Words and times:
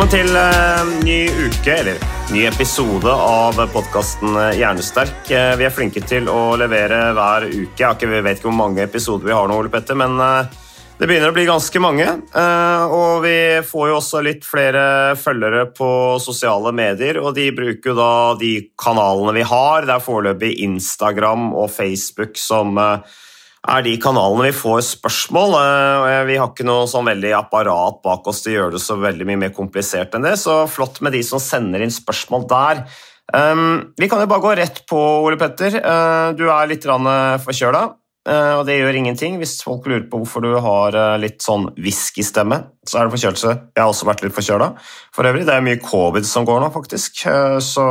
Velkommen 0.00 0.16
til 0.16 0.36
eh, 0.40 0.90
ny 1.04 1.16
uke, 1.28 1.72
eller 1.74 2.04
ny 2.32 2.46
episode 2.48 3.12
av 3.12 3.58
podkasten 3.68 4.32
Hjernesterk. 4.56 5.28
Eh, 5.28 5.50
vi 5.60 5.66
er 5.68 5.74
flinke 5.76 6.00
til 6.08 6.30
å 6.32 6.54
levere 6.56 7.10
hver 7.12 7.44
uke. 7.50 7.90
Jeg 8.00 8.08
vet 8.24 8.40
ikke 8.40 8.48
hvor 8.48 8.56
mange 8.62 8.80
episoder 8.86 9.28
vi 9.28 9.36
har 9.36 9.50
nå, 9.50 9.58
Ole 9.60 9.68
Petter, 9.68 9.98
men 10.00 10.16
eh, 10.24 10.56
det 10.96 11.04
begynner 11.04 11.34
å 11.34 11.36
bli 11.36 11.44
ganske 11.50 11.84
mange. 11.84 12.08
Eh, 12.32 12.96
og 12.96 13.20
vi 13.26 13.36
får 13.68 13.90
jo 13.90 13.98
også 13.98 14.24
litt 14.24 14.48
flere 14.48 14.86
følgere 15.20 15.66
på 15.76 15.92
sosiale 16.24 16.72
medier, 16.72 17.20
og 17.20 17.36
de 17.36 17.50
bruker 17.60 17.92
jo 17.92 17.98
da 18.00 18.12
de 18.40 18.54
kanalene 18.80 19.36
vi 19.36 19.44
har. 19.52 19.84
Det 19.84 19.98
er 19.98 20.06
foreløpig 20.08 20.54
Instagram 20.64 21.50
og 21.52 21.68
Facebook 21.76 22.40
som 22.40 22.80
eh, 22.80 23.20
er 23.68 23.84
de 23.84 23.92
kanalene 24.00 24.48
vi 24.48 24.56
får 24.56 24.80
spørsmål. 24.86 25.54
eh, 25.60 26.24
Vi 26.24 26.38
har 26.40 26.48
ikke 26.48 26.64
noe 26.64 26.88
sånn 26.88 27.08
veldig 27.10 27.32
apparat 27.36 28.00
bak 28.02 28.26
oss 28.26 28.42
til 28.42 28.52
å 28.52 28.56
gjøre 28.56 28.72
det 28.78 28.82
så 28.84 28.96
veldig 28.96 29.26
mye 29.28 29.42
mer 29.44 29.52
komplisert 29.56 30.14
enn 30.14 30.24
det, 30.24 30.38
så 30.40 30.64
flott 30.68 31.00
med 31.00 31.12
de 31.12 31.22
som 31.22 31.38
sender 31.42 31.82
inn 31.84 31.92
spørsmål 31.92 32.48
der. 32.48 32.84
Um, 33.32 33.92
vi 33.96 34.08
kan 34.10 34.18
jo 34.18 34.26
bare 34.26 34.42
gå 34.42 34.56
rett 34.58 34.82
på, 34.90 34.98
Ole 34.98 35.36
Petter. 35.38 35.76
Uh, 35.78 36.32
du 36.34 36.48
er 36.50 36.66
litt 36.66 36.86
uh, 36.86 37.38
forkjøla, 37.38 37.82
og 38.30 38.66
det 38.66 38.76
gjør 38.76 38.96
ingenting. 38.98 39.38
Hvis 39.38 39.62
folk 39.64 39.86
lurer 39.86 40.08
på 40.10 40.18
hvorfor 40.20 40.42
du 40.44 40.52
har 40.60 40.96
litt 41.18 41.40
sånn 41.42 41.70
whiskystemme, 41.80 42.58
så 42.86 42.98
er 42.98 43.08
det 43.08 43.14
forkjølelse. 43.14 43.54
Jeg 43.74 43.80
har 43.80 43.90
også 43.90 44.06
vært 44.06 44.22
litt 44.22 44.36
forkjøla. 44.36 44.68
For 45.16 45.26
øvrig, 45.26 45.46
det 45.48 45.54
er 45.56 45.64
mye 45.64 45.80
covid 45.82 46.28
som 46.28 46.44
går 46.46 46.60
nå, 46.60 46.68
faktisk. 46.74 47.24
Så 47.64 47.86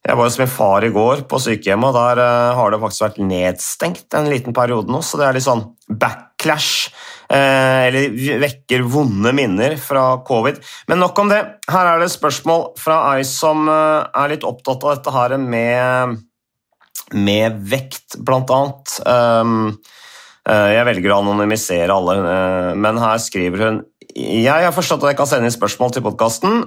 jeg 0.00 0.16
var 0.16 0.26
jo 0.26 0.32
som 0.32 0.40
min 0.42 0.52
far 0.52 0.84
i 0.86 0.92
går 0.94 1.26
på 1.28 1.38
sykehjemmet, 1.44 1.92
og 1.92 1.96
der 1.98 2.22
eh, 2.24 2.56
har 2.56 2.72
det 2.72 2.80
faktisk 2.80 3.04
vært 3.04 3.18
nedstengt 3.20 4.16
en 4.16 4.30
liten 4.32 4.56
periode 4.56 4.88
nå, 4.88 5.02
så 5.04 5.20
det 5.20 5.26
er 5.28 5.36
litt 5.36 5.44
sånn 5.44 5.66
backlash. 5.90 6.88
eh, 7.28 7.88
eller 7.90 8.38
vekker 8.40 8.86
vonde 8.88 9.34
minner 9.36 9.76
fra 9.80 10.22
covid. 10.26 10.56
Men 10.88 11.02
nok 11.04 11.20
om 11.20 11.28
det. 11.30 11.42
Her 11.70 11.92
er 11.92 12.00
det 12.00 12.08
spørsmål 12.14 12.70
fra 12.80 13.02
ei 13.12 13.26
som 13.28 13.68
eh, 13.68 14.08
er 14.22 14.32
litt 14.32 14.46
opptatt 14.48 14.86
av 14.86 14.96
dette 14.96 15.14
her 15.14 15.36
med, 15.36 16.16
med 17.12 17.60
vekt, 17.70 18.16
blant 18.24 18.50
annet. 18.56 18.96
Um, 19.04 19.76
eh, 20.48 20.68
jeg 20.78 20.88
velger 20.88 21.12
å 21.12 21.20
anonymisere 21.20 21.92
alle, 21.92 22.16
men 22.80 23.04
her 23.04 23.20
skriver 23.20 23.66
hun 23.66 23.82
Jeg 24.16 24.64
har 24.64 24.74
forstått 24.74 25.04
at 25.04 25.12
jeg 25.12 25.20
kan 25.20 25.28
sende 25.28 25.52
inn 25.52 25.54
spørsmål 25.54 25.92
til 25.94 26.08
podkasten. 26.08 26.64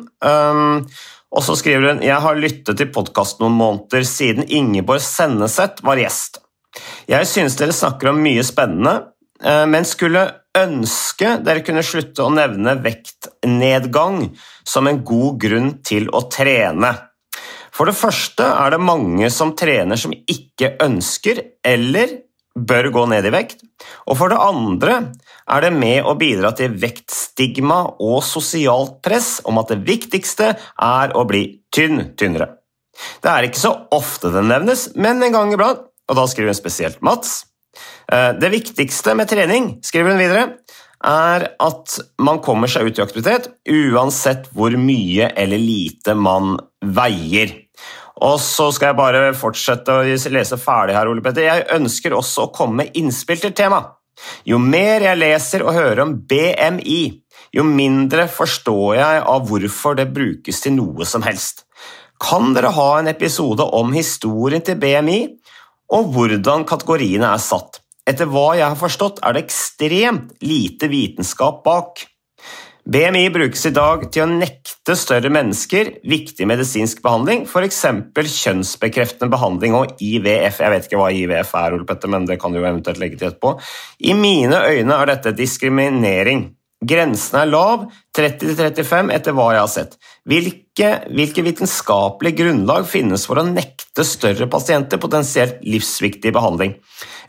Og 1.34 1.42
så 1.42 1.56
skriver 1.58 1.90
hun 1.90 2.04
Jeg 2.06 2.22
har 2.22 2.38
lyttet 2.38 2.78
til 2.78 2.92
podkast 2.94 3.42
noen 3.42 3.56
måneder 3.58 4.06
siden 4.08 4.46
Ingeborg 4.46 5.02
Senneset 5.02 5.82
var 5.86 6.02
gjest. 6.02 6.40
Jeg 7.10 7.30
synes 7.30 7.58
dere 7.58 7.74
snakker 7.76 8.12
om 8.12 8.22
mye 8.22 8.44
spennende, 8.46 8.94
eh, 9.42 9.66
men 9.70 9.86
skulle 9.86 10.28
ønske 10.58 11.38
dere 11.46 11.64
kunne 11.66 11.86
slutte 11.86 12.26
å 12.26 12.34
nevne 12.34 12.76
vektnedgang 12.82 14.28
som 14.66 14.88
en 14.88 15.02
god 15.06 15.40
grunn 15.42 15.72
til 15.86 16.10
å 16.14 16.24
trene. 16.30 16.94
For 17.74 17.90
det 17.90 17.98
første 17.98 18.46
er 18.46 18.76
det 18.76 18.86
mange 18.86 19.30
som 19.34 19.56
trener 19.58 19.98
som 19.98 20.14
ikke 20.14 20.76
ønsker 20.86 21.42
eller 21.66 22.20
bør 22.54 22.92
gå 22.94 23.06
ned 23.10 23.26
i 23.26 23.34
vekt. 23.34 23.64
Og 24.06 24.20
for 24.20 24.30
det 24.30 24.38
andre 24.38 25.00
er 25.50 25.66
det 25.66 25.72
med 25.76 26.06
å 26.08 26.16
bidra 26.20 26.54
til 26.58 26.76
vektstigma 26.80 27.80
og 28.00 28.20
sosialt 28.26 29.00
press 29.06 29.38
om 29.50 29.60
at 29.62 29.74
det 29.74 29.82
viktigste 29.88 30.54
er 30.56 31.16
å 31.18 31.26
bli 31.30 31.46
tynn 31.74 32.14
tynnere. 32.20 32.54
Det 33.24 33.32
er 33.32 33.48
ikke 33.48 33.64
så 33.64 33.74
ofte 33.96 34.30
det 34.34 34.46
nevnes, 34.46 34.92
men 34.96 35.24
en 35.24 35.34
gang 35.34 35.54
iblant, 35.54 35.88
og 36.10 36.20
da 36.20 36.28
skriver 36.30 36.54
hun 36.54 36.60
spesielt 36.60 37.02
Mats. 37.02 37.46
Eh, 38.12 38.34
Det 38.38 38.52
viktigste 38.54 39.16
med 39.16 39.30
trening, 39.30 39.80
skriver 39.82 40.14
hun 40.14 40.22
videre, 40.22 40.46
er 41.04 41.50
at 41.60 41.98
man 42.24 42.40
kommer 42.40 42.72
seg 42.72 42.88
ut 42.88 43.00
i 43.00 43.04
aktivitet 43.04 43.50
uansett 43.68 44.48
hvor 44.56 44.72
mye 44.80 45.34
eller 45.36 45.60
lite 45.60 46.16
man 46.16 46.56
veier. 46.80 47.52
Og 48.24 48.38
så 48.40 48.70
skal 48.72 48.92
jeg 48.92 49.00
bare 49.00 49.34
fortsette 49.36 49.92
å 49.92 50.04
lese 50.06 50.60
ferdig 50.62 50.96
her, 50.96 51.10
Ole 51.10 51.24
Petter. 51.26 51.44
Jeg 51.44 51.68
ønsker 51.76 52.16
også 52.16 52.46
å 52.46 52.54
komme 52.56 52.84
med 52.84 52.96
innspill 53.00 53.42
til 53.42 53.56
tema. 53.58 53.82
Jo 54.46 54.60
mer 54.62 55.04
jeg 55.04 55.20
leser 55.20 55.64
og 55.66 55.76
hører 55.76 56.04
om 56.06 56.16
BMI, 56.30 57.02
jo 57.54 57.66
mindre 57.68 58.28
forstår 58.32 58.96
jeg 58.98 59.22
av 59.30 59.48
hvorfor 59.50 59.98
det 60.00 60.10
brukes 60.14 60.62
til 60.64 60.76
noe 60.78 61.06
som 61.10 61.26
helst. 61.26 61.66
Kan 62.24 62.54
dere 62.56 62.72
ha 62.74 62.90
en 63.00 63.12
episode 63.12 63.66
om 63.78 63.92
historien 63.96 64.64
til 64.64 64.80
BMI, 64.80 65.20
og 65.94 66.14
hvordan 66.14 66.66
kategoriene 66.70 67.34
er 67.34 67.42
satt? 67.42 67.82
Etter 68.08 68.28
hva 68.28 68.54
jeg 68.58 68.68
har 68.68 68.80
forstått, 68.80 69.22
er 69.24 69.36
det 69.36 69.46
ekstremt 69.46 70.34
lite 70.44 70.90
vitenskap 70.92 71.62
bak. 71.66 72.04
BMI 72.84 73.30
brukes 73.32 73.62
i 73.70 73.72
dag 73.72 74.02
til 74.12 74.26
å 74.26 74.32
nekte 74.42 74.96
større 75.00 75.30
mennesker 75.32 76.02
viktig 76.04 76.44
medisinsk 76.50 77.00
behandling, 77.06 77.46
f.eks. 77.48 77.80
kjønnsbekreftende 78.12 79.32
behandling 79.32 79.78
og 79.78 79.94
IVF. 80.04 80.60
Jeg 80.60 80.74
vet 80.74 80.90
ikke 80.90 81.00
hva 81.00 81.08
IVF 81.16 81.54
er, 81.62 81.78
Ole 81.78 81.88
Petter, 81.88 82.12
men 82.12 82.28
det 82.28 82.42
kan 82.42 82.52
du 82.52 82.60
jo 82.60 82.68
eventuelt 82.68 83.00
legge 83.00 83.22
til 83.22 83.30
etterpå. 83.30 83.56
I 84.04 84.18
mine 84.20 84.60
øyne 84.68 85.00
er 85.00 85.14
dette 85.14 85.32
diskriminering. 85.38 86.50
Grensen 86.84 87.40
er 87.40 87.48
lav, 87.48 87.88
30-35 88.20 89.16
etter 89.16 89.38
hva 89.38 89.50
jeg 89.54 89.64
har 89.64 89.72
sett. 89.72 89.96
Hvilke, 90.28 90.90
hvilke 91.08 91.48
vitenskapelige 91.48 92.42
grunnlag 92.44 92.84
finnes 92.92 93.24
for 93.30 93.40
å 93.40 93.48
nekte 93.48 94.04
større 94.04 94.50
pasienter 94.52 95.00
potensielt 95.00 95.64
livsviktig 95.64 96.36
behandling? 96.36 96.76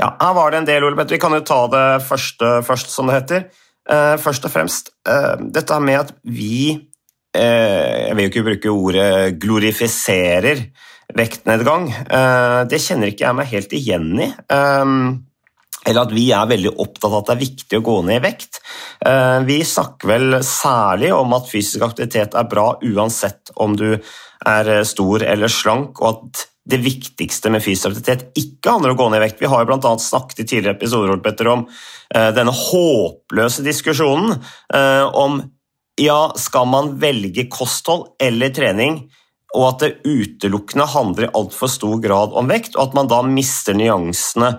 Ja, 0.02 0.16
Her 0.18 0.34
var 0.34 0.50
det 0.50 0.64
en 0.64 0.72
del, 0.72 0.82
Ole 0.82 0.98
Petter. 0.98 1.14
Vi 1.14 1.22
kan 1.22 1.38
jo 1.38 1.46
ta 1.46 1.66
det 1.70 1.90
første 2.10 2.56
først, 2.66 2.90
som 2.90 3.06
det 3.06 3.22
heter. 3.22 3.52
Uh, 3.84 4.16
først 4.16 4.46
og 4.48 4.52
fremst 4.54 4.88
uh, 5.04 5.36
dette 5.52 5.76
med 5.84 5.98
at 5.98 6.12
vi 6.24 6.72
uh, 6.72 7.40
Jeg 7.40 8.16
vil 8.16 8.24
jo 8.24 8.30
ikke 8.30 8.46
bruke 8.46 8.72
ordet 8.72 9.36
glorifiserer 9.42 10.64
vektnedgang. 11.14 11.90
det 12.70 12.78
kjenner 12.80 13.10
ikke 13.10 13.26
jeg 13.26 13.36
meg 13.36 13.50
helt 13.50 13.74
igjen 13.76 14.06
i. 14.24 14.28
eller 15.84 16.06
at 16.06 16.14
vi 16.16 16.28
er 16.32 16.50
veldig 16.50 16.74
opptatt 16.80 17.10
av 17.10 17.18
at 17.18 17.28
det 17.28 17.34
er 17.34 17.42
viktig 17.44 17.80
å 17.80 17.84
gå 17.84 17.96
ned 18.06 18.18
i 18.18 18.24
vekt. 18.24 18.60
vi 19.44 19.58
snakker 19.68 20.08
vel 20.08 20.38
særlig 20.46 21.12
om 21.12 21.32
at 21.36 21.50
fysisk 21.50 21.84
aktivitet 21.84 22.34
er 22.34 22.48
bra 22.48 22.70
uansett 22.80 23.52
om 23.60 23.76
du 23.76 23.90
er 23.94 24.70
stor 24.88 25.22
eller 25.22 25.52
slank, 25.52 26.00
og 26.00 26.08
at 26.08 26.44
det 26.64 26.80
viktigste 26.80 27.52
med 27.52 27.64
fysisk 27.64 27.92
aktivitet 27.92 28.38
ikke 28.40 28.72
handler 28.72 28.94
om 28.94 28.96
å 28.96 29.02
gå 29.02 29.08
ned 29.12 29.20
i 29.20 29.24
vekt. 29.26 29.42
Vi 29.42 29.50
har 29.52 29.64
jo 29.64 29.68
bl.a. 29.68 29.92
snakket 30.00 30.40
i 30.40 30.46
tidligere 30.48 30.78
episoder 30.78 31.52
om 31.52 31.66
uh, 31.68 32.30
denne 32.32 32.54
håpløse 32.56 33.64
diskusjonen 33.66 34.38
om 35.14 35.42
ja, 36.00 36.32
skal 36.36 36.66
man 36.66 36.94
velge 36.98 37.46
kosthold 37.52 38.16
eller 38.22 38.50
trening, 38.54 39.04
og 39.54 39.66
at 39.68 39.84
det 39.84 39.90
utelukkende 40.02 40.86
handler 40.90 41.28
i 41.28 41.34
altfor 41.38 41.70
stor 41.70 42.00
grad 42.02 42.34
om 42.34 42.48
vekt, 42.50 42.74
og 42.74 42.88
at 42.88 42.96
man 42.98 43.10
da 43.10 43.20
mister 43.26 43.76
nyansene 43.78 44.56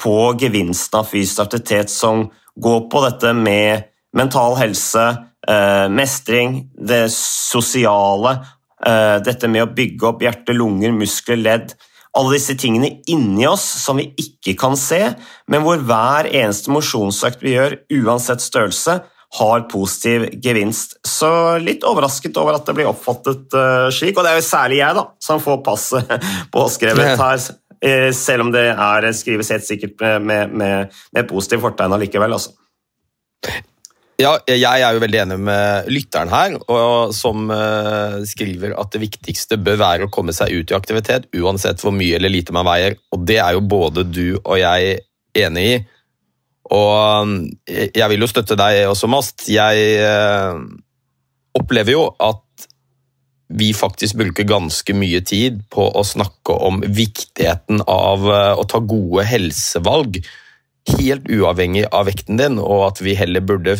på 0.00 0.34
gevinsten 0.40 1.00
av 1.00 1.08
fysisk 1.10 1.44
aktivitet 1.44 1.92
som 1.92 2.28
går 2.60 2.84
på 2.90 3.02
dette 3.06 3.32
med 3.36 3.88
mental 4.14 4.56
helse, 4.60 5.06
uh, 5.50 5.86
mestring, 5.90 6.68
det 6.74 7.08
sosiale, 7.12 8.38
eh, 8.84 9.16
dette 9.24 9.48
med 9.48 9.64
å 9.64 9.72
bygge 9.74 10.06
opp 10.10 10.22
hjerte, 10.22 10.54
lunger, 10.54 10.92
muskler, 10.94 11.40
ledd. 11.40 11.74
Alle 12.14 12.36
disse 12.36 12.54
tingene 12.58 13.00
inni 13.10 13.46
oss 13.48 13.64
som 13.82 13.98
vi 13.98 14.12
ikke 14.20 14.54
kan 14.58 14.76
se, 14.78 15.00
men 15.50 15.64
hvor 15.64 15.80
hver 15.82 16.28
eneste 16.30 16.70
mosjonsøkt 16.70 17.42
vi 17.42 17.56
gjør, 17.56 17.78
uansett 18.04 18.44
størrelse, 18.44 19.00
har 19.34 19.64
positiv 19.66 20.28
gevinst. 20.44 20.94
Så 21.02 21.28
litt 21.58 21.82
overrasket 21.86 22.36
over 22.38 22.54
at 22.54 22.68
det 22.68 22.76
blir 22.76 22.86
oppfattet 22.86 23.56
uh, 23.58 23.88
slik, 23.90 24.14
og 24.14 24.22
det 24.22 24.30
er 24.30 24.38
jo 24.38 24.46
særlig 24.46 24.78
jeg 24.78 24.98
da, 25.00 25.04
som 25.26 25.42
får 25.42 25.58
passet 25.66 26.12
påskrevet 26.54 27.18
her, 27.18 27.42
selv 28.16 28.46
om 28.46 28.50
det 28.54 28.66
er 28.72 29.06
skrives 29.12 29.50
helt 29.52 29.66
sikkert 29.66 30.00
med, 30.24 30.52
med, 30.56 30.98
med 31.12 31.28
positiv 31.28 31.60
fortegn 31.64 31.92
allikevel. 31.92 32.36
Altså. 32.36 32.54
Ja, 34.14 34.36
jeg 34.46 34.62
er 34.78 34.94
jo 34.94 35.02
veldig 35.02 35.18
enig 35.24 35.36
med 35.42 35.88
lytteren 35.90 36.30
her, 36.30 36.54
som 37.16 37.48
uh, 37.50 38.20
skriver 38.30 38.76
at 38.78 38.92
det 38.94 39.02
viktigste 39.02 39.58
bør 39.58 39.80
være 39.80 40.06
å 40.06 40.12
komme 40.14 40.34
seg 40.36 40.54
ut 40.54 40.70
i 40.70 40.76
aktivitet, 40.76 41.26
uansett 41.34 41.82
hvor 41.82 41.94
mye 41.94 42.14
eller 42.20 42.30
lite 42.30 42.54
man 42.54 42.66
veier. 42.68 42.94
Og 43.12 43.26
det 43.26 43.40
er 43.42 43.56
jo 43.56 43.64
både 43.66 44.06
du 44.06 44.38
og 44.38 44.54
jeg 44.60 45.00
enig 45.34 45.66
i. 45.72 45.74
Og 46.74 47.34
jeg 47.74 48.06
vil 48.14 48.24
jo 48.24 48.30
støtte 48.30 48.56
deg 48.56 48.86
også, 48.88 49.10
Mast. 49.10 49.48
Jeg 49.50 50.06
opplever 51.58 51.92
jo 51.92 52.06
at 52.22 52.43
vi 53.54 53.70
faktisk 53.76 54.18
bruker 54.18 54.46
ganske 54.48 54.96
mye 54.96 55.20
tid 55.26 55.60
på 55.70 55.86
å 55.94 56.02
snakke 56.06 56.56
om 56.66 56.80
viktigheten 56.82 57.84
av 57.86 58.26
å 58.26 58.64
ta 58.66 58.80
gode 58.82 59.26
helsevalg 59.30 60.18
helt 60.98 61.28
uavhengig 61.32 61.86
av 61.92 62.08
vekten 62.08 62.38
din, 62.38 62.58
og 62.60 62.88
at 62.90 63.00
vi 63.04 63.16
heller 63.16 63.44
burde 63.44 63.76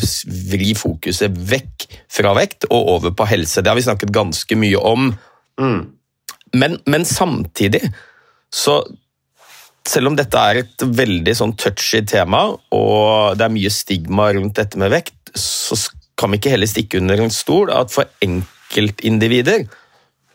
vri 0.49 0.73
fokuset 0.77 1.33
vekk 1.51 1.87
fra 2.11 2.33
vekt 2.37 2.67
og 2.71 2.91
over 2.95 3.13
på 3.15 3.27
helse. 3.29 3.61
Det 3.61 3.71
har 3.71 3.77
vi 3.77 3.85
snakket 3.85 4.13
ganske 4.15 4.57
mye 4.57 4.81
om. 4.81 5.11
Mm. 5.61 5.81
Men, 6.55 6.79
men, 6.89 7.05
samtidig, 7.05 7.83
så 8.53 8.79
selv 9.85 10.09
om 10.09 10.17
dette 10.17 10.41
er 10.49 10.63
et 10.63 10.85
veldig 10.97 11.35
sånn 11.37 11.53
touchy 11.61 12.01
tema, 12.09 12.47
og 12.73 13.37
det 13.37 13.45
er 13.45 13.53
mye 13.53 13.73
stigma 13.73 14.31
rundt 14.33 14.57
dette 14.57 14.81
med 14.81 14.93
vekt, 14.95 15.19
så 15.37 15.77
kan 16.17 16.31
vi 16.31 16.39
ikke 16.39 16.55
heller 16.55 16.69
stikke 16.71 17.01
under 17.01 17.21
en 17.21 17.33
stol 17.33 17.69
at 17.75 17.91
for 17.93 18.09
enkeltindivider 18.75 19.65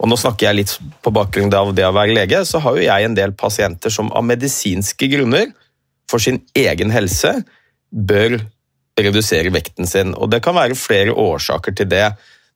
og 0.00 0.08
nå 0.08 0.16
snakker 0.16 0.48
jeg 0.48 0.58
litt 0.62 0.72
på 1.04 1.12
bakgrunn 1.12 1.52
av 1.52 1.74
det 1.76 1.84
å 1.84 1.92
være 1.92 2.16
lege, 2.16 2.40
så 2.48 2.62
har 2.64 2.76
jo 2.76 2.86
jeg 2.86 3.06
en 3.06 3.16
del 3.16 3.34
pasienter 3.36 3.92
som 3.92 4.08
av 4.16 4.24
medisinske 4.24 5.10
grunner 5.12 5.50
for 6.10 6.22
sin 6.22 6.40
egen 6.56 6.92
helse 6.94 7.34
bør 7.92 8.38
redusere 9.00 9.52
vekten 9.52 9.88
sin. 9.88 10.14
Og 10.16 10.32
Det 10.32 10.40
kan 10.44 10.56
være 10.56 10.78
flere 10.78 11.12
årsaker 11.12 11.76
til 11.76 11.90
det. 11.92 12.06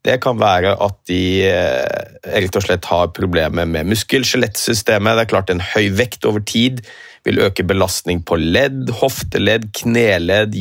Det 0.04 0.18
kan 0.24 0.40
være 0.40 0.74
at 0.84 0.96
de 1.08 1.22
eh, 1.48 2.32
rett 2.32 2.56
og 2.56 2.64
slett 2.64 2.88
har 2.88 3.12
problemer 3.16 3.68
med 3.68 3.92
muskel-skjelettsystemet. 3.92 5.16
Det 5.16 5.24
er 5.24 5.32
klart 5.32 5.52
En 5.52 5.64
høy 5.64 5.92
vekt 5.96 6.24
over 6.28 6.44
tid 6.44 6.82
vil 7.24 7.40
øke 7.44 7.64
belastning 7.64 8.20
på 8.24 8.36
ledd, 8.40 8.90
hofteledd, 9.00 9.70
kneledd, 9.76 10.56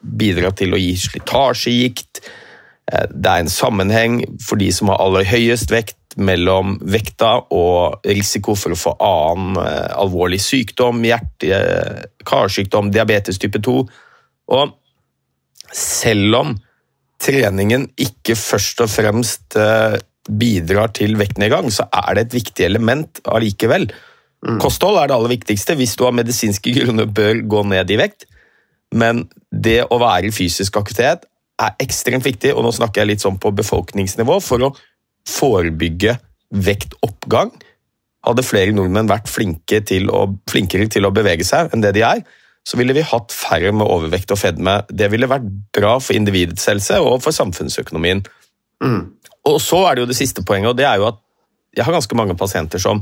bidra 0.00 0.50
til 0.58 0.74
å 0.74 0.80
gi 0.80 0.94
slitasjegikt. 0.98 2.09
Eh, 2.90 3.06
det 3.10 3.30
er 3.30 3.44
en 3.44 3.52
sammenheng 3.52 4.20
for 4.42 4.60
de 4.60 4.70
som 4.74 4.90
har 4.92 5.02
aller 5.04 5.28
høyest 5.28 5.72
vekt, 5.74 5.96
mellom 6.18 6.74
vekta 6.90 7.36
og 7.54 8.06
risiko 8.08 8.56
for 8.58 8.74
å 8.74 8.78
få 8.78 8.96
annen 9.06 9.60
eh, 9.62 9.92
alvorlig 9.94 10.40
sykdom, 10.42 11.04
hjerte- 11.06 12.08
karsykdom, 12.26 12.90
diabetes 12.90 13.38
type 13.38 13.60
2. 13.62 13.76
Og 14.50 14.74
selv 15.70 16.38
om 16.40 16.56
treningen 17.20 17.86
ikke 18.00 18.34
først 18.38 18.82
og 18.82 18.90
fremst 18.90 19.58
eh, 19.60 20.00
bidrar 20.30 20.90
til 20.96 21.14
vektnedgang, 21.20 21.70
så 21.70 21.86
er 21.94 22.16
det 22.16 22.26
et 22.26 22.38
viktig 22.40 22.66
element 22.66 23.22
allikevel. 23.30 23.90
Mm. 24.46 24.58
Kosthold 24.62 24.98
er 24.98 25.10
det 25.10 25.16
aller 25.16 25.34
viktigste 25.36 25.76
hvis 25.78 25.94
du 26.00 26.06
av 26.08 26.16
medisinske 26.16 26.74
grunner 26.74 27.06
bør 27.06 27.42
gå 27.46 27.64
ned 27.70 27.92
i 27.92 27.98
vekt. 28.00 28.26
Men 28.90 29.28
det 29.50 29.84
å 29.86 30.00
være 30.02 30.30
i 30.30 30.34
fysisk 30.34 30.80
aktivitet 30.80 31.28
er 31.60 31.76
ekstremt 31.82 32.26
viktig, 32.26 32.54
og 32.54 32.64
nå 32.64 32.72
snakker 32.74 33.02
jeg 33.02 33.12
litt 33.12 33.24
sånn 33.24 33.38
på 33.40 33.52
befolkningsnivå, 33.56 34.38
for 34.44 34.66
å 34.66 34.70
forebygge 35.28 36.16
vektoppgang. 36.50 37.52
Hadde 38.26 38.44
flere 38.44 38.74
nordmenn 38.76 39.10
vært 39.10 39.30
flinke 39.32 39.80
til 39.86 40.10
å, 40.12 40.26
flinkere 40.50 40.88
til 40.92 41.08
å 41.08 41.14
bevege 41.14 41.46
seg 41.46 41.72
enn 41.72 41.84
det 41.84 41.94
de 41.96 42.04
er, 42.06 42.24
så 42.66 42.76
ville 42.76 42.94
vi 42.96 43.04
hatt 43.06 43.32
færre 43.32 43.72
med 43.72 43.88
overvekt 43.88 44.32
og 44.34 44.40
fedme. 44.40 44.80
Det 44.92 45.08
ville 45.12 45.28
vært 45.30 45.46
bra 45.74 45.94
for 46.02 46.16
individets 46.16 46.66
helse 46.68 46.98
og 47.00 47.22
for 47.24 47.34
samfunnsøkonomien. 47.34 48.20
Mm. 48.84 49.00
Og 49.48 49.56
så 49.64 49.80
er 49.86 49.96
det 49.96 50.04
jo 50.04 50.10
det 50.10 50.18
siste 50.18 50.44
poenget, 50.46 50.74
og 50.74 50.78
det 50.78 50.86
er 50.88 51.00
jo 51.00 51.08
at 51.08 51.18
jeg 51.76 51.86
har 51.86 51.96
ganske 51.96 52.18
mange 52.18 52.36
pasienter 52.36 52.82
som 52.82 53.00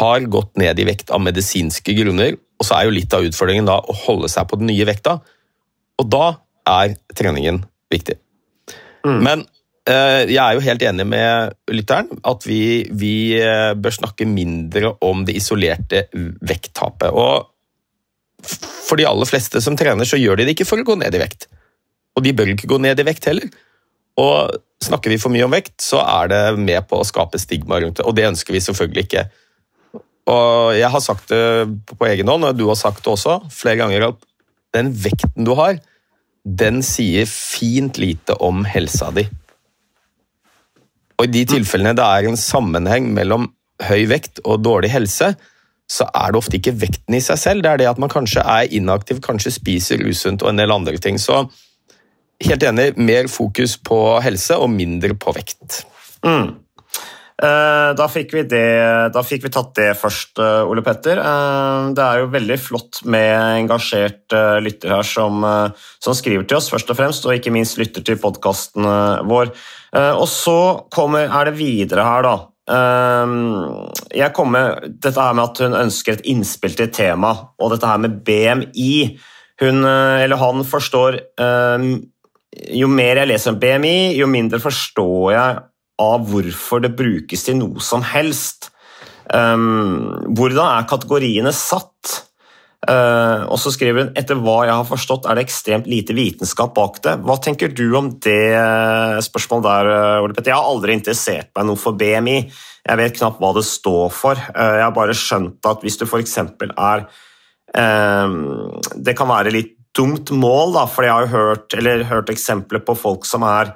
har 0.00 0.24
gått 0.32 0.56
ned 0.58 0.80
i 0.80 0.86
vekt 0.88 1.12
av 1.14 1.22
medisinske 1.22 1.94
grunner, 1.98 2.38
og 2.56 2.66
så 2.66 2.78
er 2.78 2.88
jo 2.88 2.96
litt 2.96 3.12
av 3.14 3.26
utfordringen 3.26 3.68
da 3.68 3.76
å 3.78 3.96
holde 4.06 4.30
seg 4.32 4.48
på 4.48 4.58
den 4.58 4.70
nye 4.70 4.86
vekta. 4.88 5.18
Og 6.00 6.08
da 6.10 6.24
er 6.66 6.96
treningen 7.16 7.62
viktig. 7.92 8.18
Mm. 9.06 9.20
Men 9.22 9.44
Eh, 9.86 10.24
jeg 10.26 10.40
er 10.42 10.56
jo 10.56 10.64
helt 10.66 10.82
enig 10.82 11.04
med 11.06 11.52
lytteren 11.70 12.08
at 12.26 12.46
vi, 12.48 12.88
vi, 12.90 13.38
eh, 13.38 13.70
bør 13.78 13.94
snakke 13.94 14.26
mindre 14.26 14.96
om 15.06 15.22
det 15.26 15.36
isolerte 15.38 16.08
vekttapet. 16.42 17.14
Og 17.14 17.46
for 18.86 18.98
de 18.98 19.06
aller 19.06 19.28
fleste 19.30 19.62
som 19.62 19.78
trener, 19.78 20.08
så 20.08 20.18
gjør 20.18 20.40
de 20.40 20.48
det 20.48 20.56
ikke 20.56 20.66
for 20.66 20.82
å 20.82 20.86
gå 20.86 20.98
ned 20.98 21.14
i 21.14 21.22
vekt. 21.22 21.46
Og 22.18 22.26
de 22.26 22.34
bør 22.34 22.50
ikke 22.50 22.70
gå 22.72 22.80
ned 22.82 22.98
i 22.98 23.06
vekt 23.06 23.30
heller. 23.30 23.46
Og 24.18 24.58
snakker 24.82 25.12
vi 25.12 25.20
for 25.22 25.30
mye 25.30 25.46
om 25.46 25.54
vekt, 25.54 25.78
så 25.84 26.02
er 26.02 26.32
det 26.32 26.42
med 26.58 26.88
på 26.90 26.98
å 26.98 27.06
skape 27.06 27.38
stigma 27.38 27.78
rundt 27.78 28.00
det, 28.00 28.06
og 28.08 28.16
det 28.16 28.26
ønsker 28.26 28.56
vi 28.56 28.64
selvfølgelig 28.64 29.06
ikke. 29.06 29.26
Og 30.32 30.74
jeg 30.74 30.90
har 30.90 31.02
sagt 31.04 31.30
det 31.30 31.42
på 31.92 32.08
egen 32.08 32.28
hånd, 32.32 32.48
og 32.48 32.58
du 32.58 32.66
har 32.66 32.78
sagt 32.80 33.04
det 33.04 33.12
også 33.12 33.38
flere 33.54 33.78
ganger, 33.84 34.08
at 34.10 34.26
den 34.74 34.90
vekten 34.90 35.46
du 35.46 35.54
har, 35.54 35.78
den 36.46 36.82
sier 36.86 37.26
fint 37.26 37.98
lite 37.98 38.36
om 38.42 38.64
helsa 38.68 39.10
di. 39.14 39.26
Og 41.16 41.26
I 41.26 41.32
de 41.32 41.44
tilfellene 41.56 41.96
det 41.96 42.06
er 42.06 42.28
en 42.28 42.38
sammenheng 42.38 43.08
mellom 43.16 43.48
høy 43.82 44.06
vekt 44.08 44.40
og 44.44 44.62
dårlig 44.64 44.92
helse, 44.92 45.32
så 45.90 46.06
er 46.14 46.32
det 46.32 46.40
ofte 46.40 46.58
ikke 46.58 46.74
vekten 46.80 47.14
i 47.14 47.22
seg 47.22 47.38
selv, 47.38 47.62
det 47.62 47.70
er 47.70 47.82
det 47.82 47.88
at 47.90 48.00
man 48.02 48.10
kanskje 48.10 48.42
er 48.42 48.72
inaktiv, 48.74 49.20
kanskje 49.24 49.54
spiser 49.54 50.02
usunt 50.06 50.42
og 50.42 50.50
en 50.50 50.60
del 50.60 50.74
andre 50.74 50.98
ting. 51.02 51.18
Så 51.18 51.44
helt 52.42 52.66
enig, 52.66 52.92
mer 52.98 53.30
fokus 53.30 53.76
på 53.78 53.98
helse 54.24 54.58
og 54.58 54.70
mindre 54.74 55.14
på 55.18 55.34
vekt. 55.36 55.84
Mm. 56.26 56.56
Eh, 57.36 57.90
da 57.92 58.06
fikk, 58.08 58.30
det, 58.48 58.62
da 59.12 59.20
fikk, 59.20 59.42
vi 59.44 59.52
tatt 59.52 59.74
det 59.76 59.90
først, 60.00 60.38
eh, 60.40 60.62
Ole 60.64 60.80
Petter. 60.84 61.20
Eh, 61.20 61.92
det 61.92 62.00
er 62.04 62.22
jo 62.22 62.30
veldig 62.32 62.56
flott 62.56 63.02
med 63.04 63.60
engasjert 63.60 64.32
lytter 64.64 64.94
her 64.96 65.04
som, 65.04 65.44
som 66.00 66.16
skriver 66.16 66.48
til 66.48 66.56
oss, 66.56 66.70
først 66.72 66.90
og 66.92 66.96
fremst, 66.96 67.28
og 67.28 67.36
ikke 67.36 67.52
minst 67.52 67.76
lytter 67.80 68.04
til 68.04 68.16
podkasten 68.20 68.88
vår. 69.28 69.52
Og 69.96 70.26
så 70.28 70.58
kommer, 70.92 71.28
er 71.28 71.48
det 71.48 71.58
videre 71.60 72.04
her, 72.04 72.26
da. 72.26 72.34
Jeg 74.12 74.34
kommer, 74.36 74.82
dette 74.88 75.22
her 75.22 75.36
med 75.36 75.44
at 75.44 75.60
hun 75.62 75.78
ønsker 75.78 76.16
et 76.16 76.26
innspill 76.28 76.74
til 76.76 76.90
tema, 76.92 77.30
og 77.60 77.72
dette 77.72 77.88
her 77.88 78.00
med 78.02 78.18
BMI. 78.26 78.96
Hun, 79.62 79.86
eller 79.86 80.36
han, 80.36 80.66
forstår 80.68 81.20
Jo 82.76 82.88
mer 82.88 83.22
jeg 83.22 83.28
leser 83.30 83.54
om 83.54 83.60
BMI, 83.60 83.96
jo 84.18 84.28
mindre 84.28 84.60
forstår 84.60 85.32
jeg 85.32 85.64
av 86.02 86.26
hvorfor 86.30 86.82
det 86.84 86.94
brukes 86.96 87.46
til 87.46 87.58
noe 87.60 87.82
som 87.84 88.04
helst. 88.04 88.70
Hvordan 89.26 90.64
er 90.64 90.88
kategoriene 90.90 91.50
satt? 91.56 92.26
Uh, 92.86 93.42
og 93.50 93.56
så 93.58 93.72
skriver 93.74 94.04
hun 94.04 94.10
etter 94.20 94.38
hva 94.38 94.60
jeg 94.68 94.76
har 94.76 94.86
forstått 94.86 95.24
er 95.26 95.38
det 95.38 95.46
ekstremt 95.46 95.88
lite 95.90 96.14
vitenskap 96.14 96.74
bak 96.76 97.00
det. 97.02 97.16
Hva 97.26 97.34
tenker 97.42 97.72
du 97.74 97.86
om 97.98 98.12
det 98.22 98.52
eh, 98.54 99.16
spørsmålet 99.24 99.66
der, 99.66 99.88
eh, 99.90 100.22
Ole 100.22 100.36
Petter? 100.36 100.52
Jeg 100.52 100.60
har 100.60 100.68
aldri 100.70 100.94
interessert 100.94 101.50
meg 101.56 101.66
noe 101.66 101.80
for 101.80 101.98
BMI. 101.98 102.36
Jeg 102.86 103.00
vet 103.00 103.16
knapt 103.16 103.40
hva 103.42 103.50
det 103.56 103.64
står 103.66 104.12
for. 104.14 104.38
Uh, 104.52 104.76
jeg 104.78 104.84
har 104.84 104.94
bare 104.94 105.16
skjønt 105.18 105.66
at 105.66 105.82
hvis 105.82 105.98
du 105.98 106.04
f.eks. 106.06 106.36
er 106.38 107.02
uh, 107.80 108.36
Det 108.94 109.16
kan 109.18 109.32
være 109.32 109.54
litt 109.56 109.74
dumt 109.96 110.30
mål, 110.36 110.76
da, 110.76 110.84
for 110.86 111.08
jeg 111.08 111.16
har 111.16 111.26
jo 111.26 111.32
hørt, 111.32 111.78
hørt 112.12 112.30
eksempler 112.30 112.84
på 112.86 112.94
folk 113.00 113.26
som 113.26 113.46
er 113.48 113.72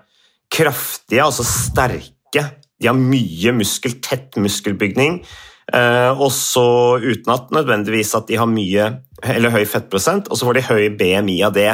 kraftige, 0.50 1.22
altså 1.24 1.46
sterke. 1.46 2.44
De 2.80 2.88
har 2.88 2.96
mye 2.96 3.54
muskel, 3.56 3.98
tett 4.02 4.38
muskelbygning. 4.40 5.20
Eh, 5.70 6.10
og 6.10 6.32
så 6.34 6.98
uten 6.98 7.32
at 7.34 7.52
nødvendigvis 7.54 8.14
at 8.18 8.26
de 8.30 8.38
har 8.40 8.50
mye 8.50 8.90
høy 9.22 9.64
fettprosent, 9.68 10.30
og 10.30 10.38
så 10.38 10.48
får 10.48 10.58
de 10.58 10.68
høy 10.70 10.84
BMI 10.98 11.36
av 11.46 11.54
det. 11.54 11.70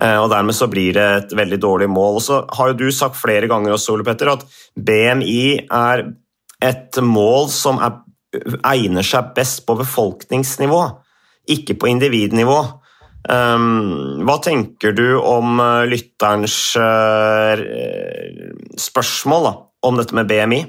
Eh, 0.00 0.18
og 0.20 0.30
Dermed 0.32 0.56
så 0.56 0.68
blir 0.70 0.94
det 0.96 1.08
et 1.16 1.34
veldig 1.36 1.58
dårlig 1.62 1.90
mål. 1.90 2.20
Og 2.20 2.24
så 2.24 2.42
har 2.56 2.72
jo 2.72 2.78
du 2.84 2.88
sagt 2.94 3.18
flere 3.18 3.50
ganger 3.50 3.74
også, 3.74 3.96
Ole 3.96 4.06
Petter, 4.06 4.32
at 4.32 4.46
BMI 4.76 5.66
er 5.66 6.06
et 6.62 7.00
mål 7.02 7.48
som 7.52 7.80
er, 7.82 7.98
egner 8.68 9.06
seg 9.06 9.32
best 9.36 9.64
på 9.66 9.76
befolkningsnivå, 9.80 10.82
ikke 11.50 11.76
på 11.80 11.90
individnivå. 11.90 12.60
Um, 13.22 14.24
hva 14.26 14.38
tenker 14.42 14.94
du 14.98 15.06
om 15.16 15.60
lytterens 15.86 16.56
uh, 16.74 17.60
spørsmål 18.80 19.46
da, 19.46 19.52
om 19.86 20.00
dette 20.00 20.16
med 20.18 20.30
BMI? 20.30 20.62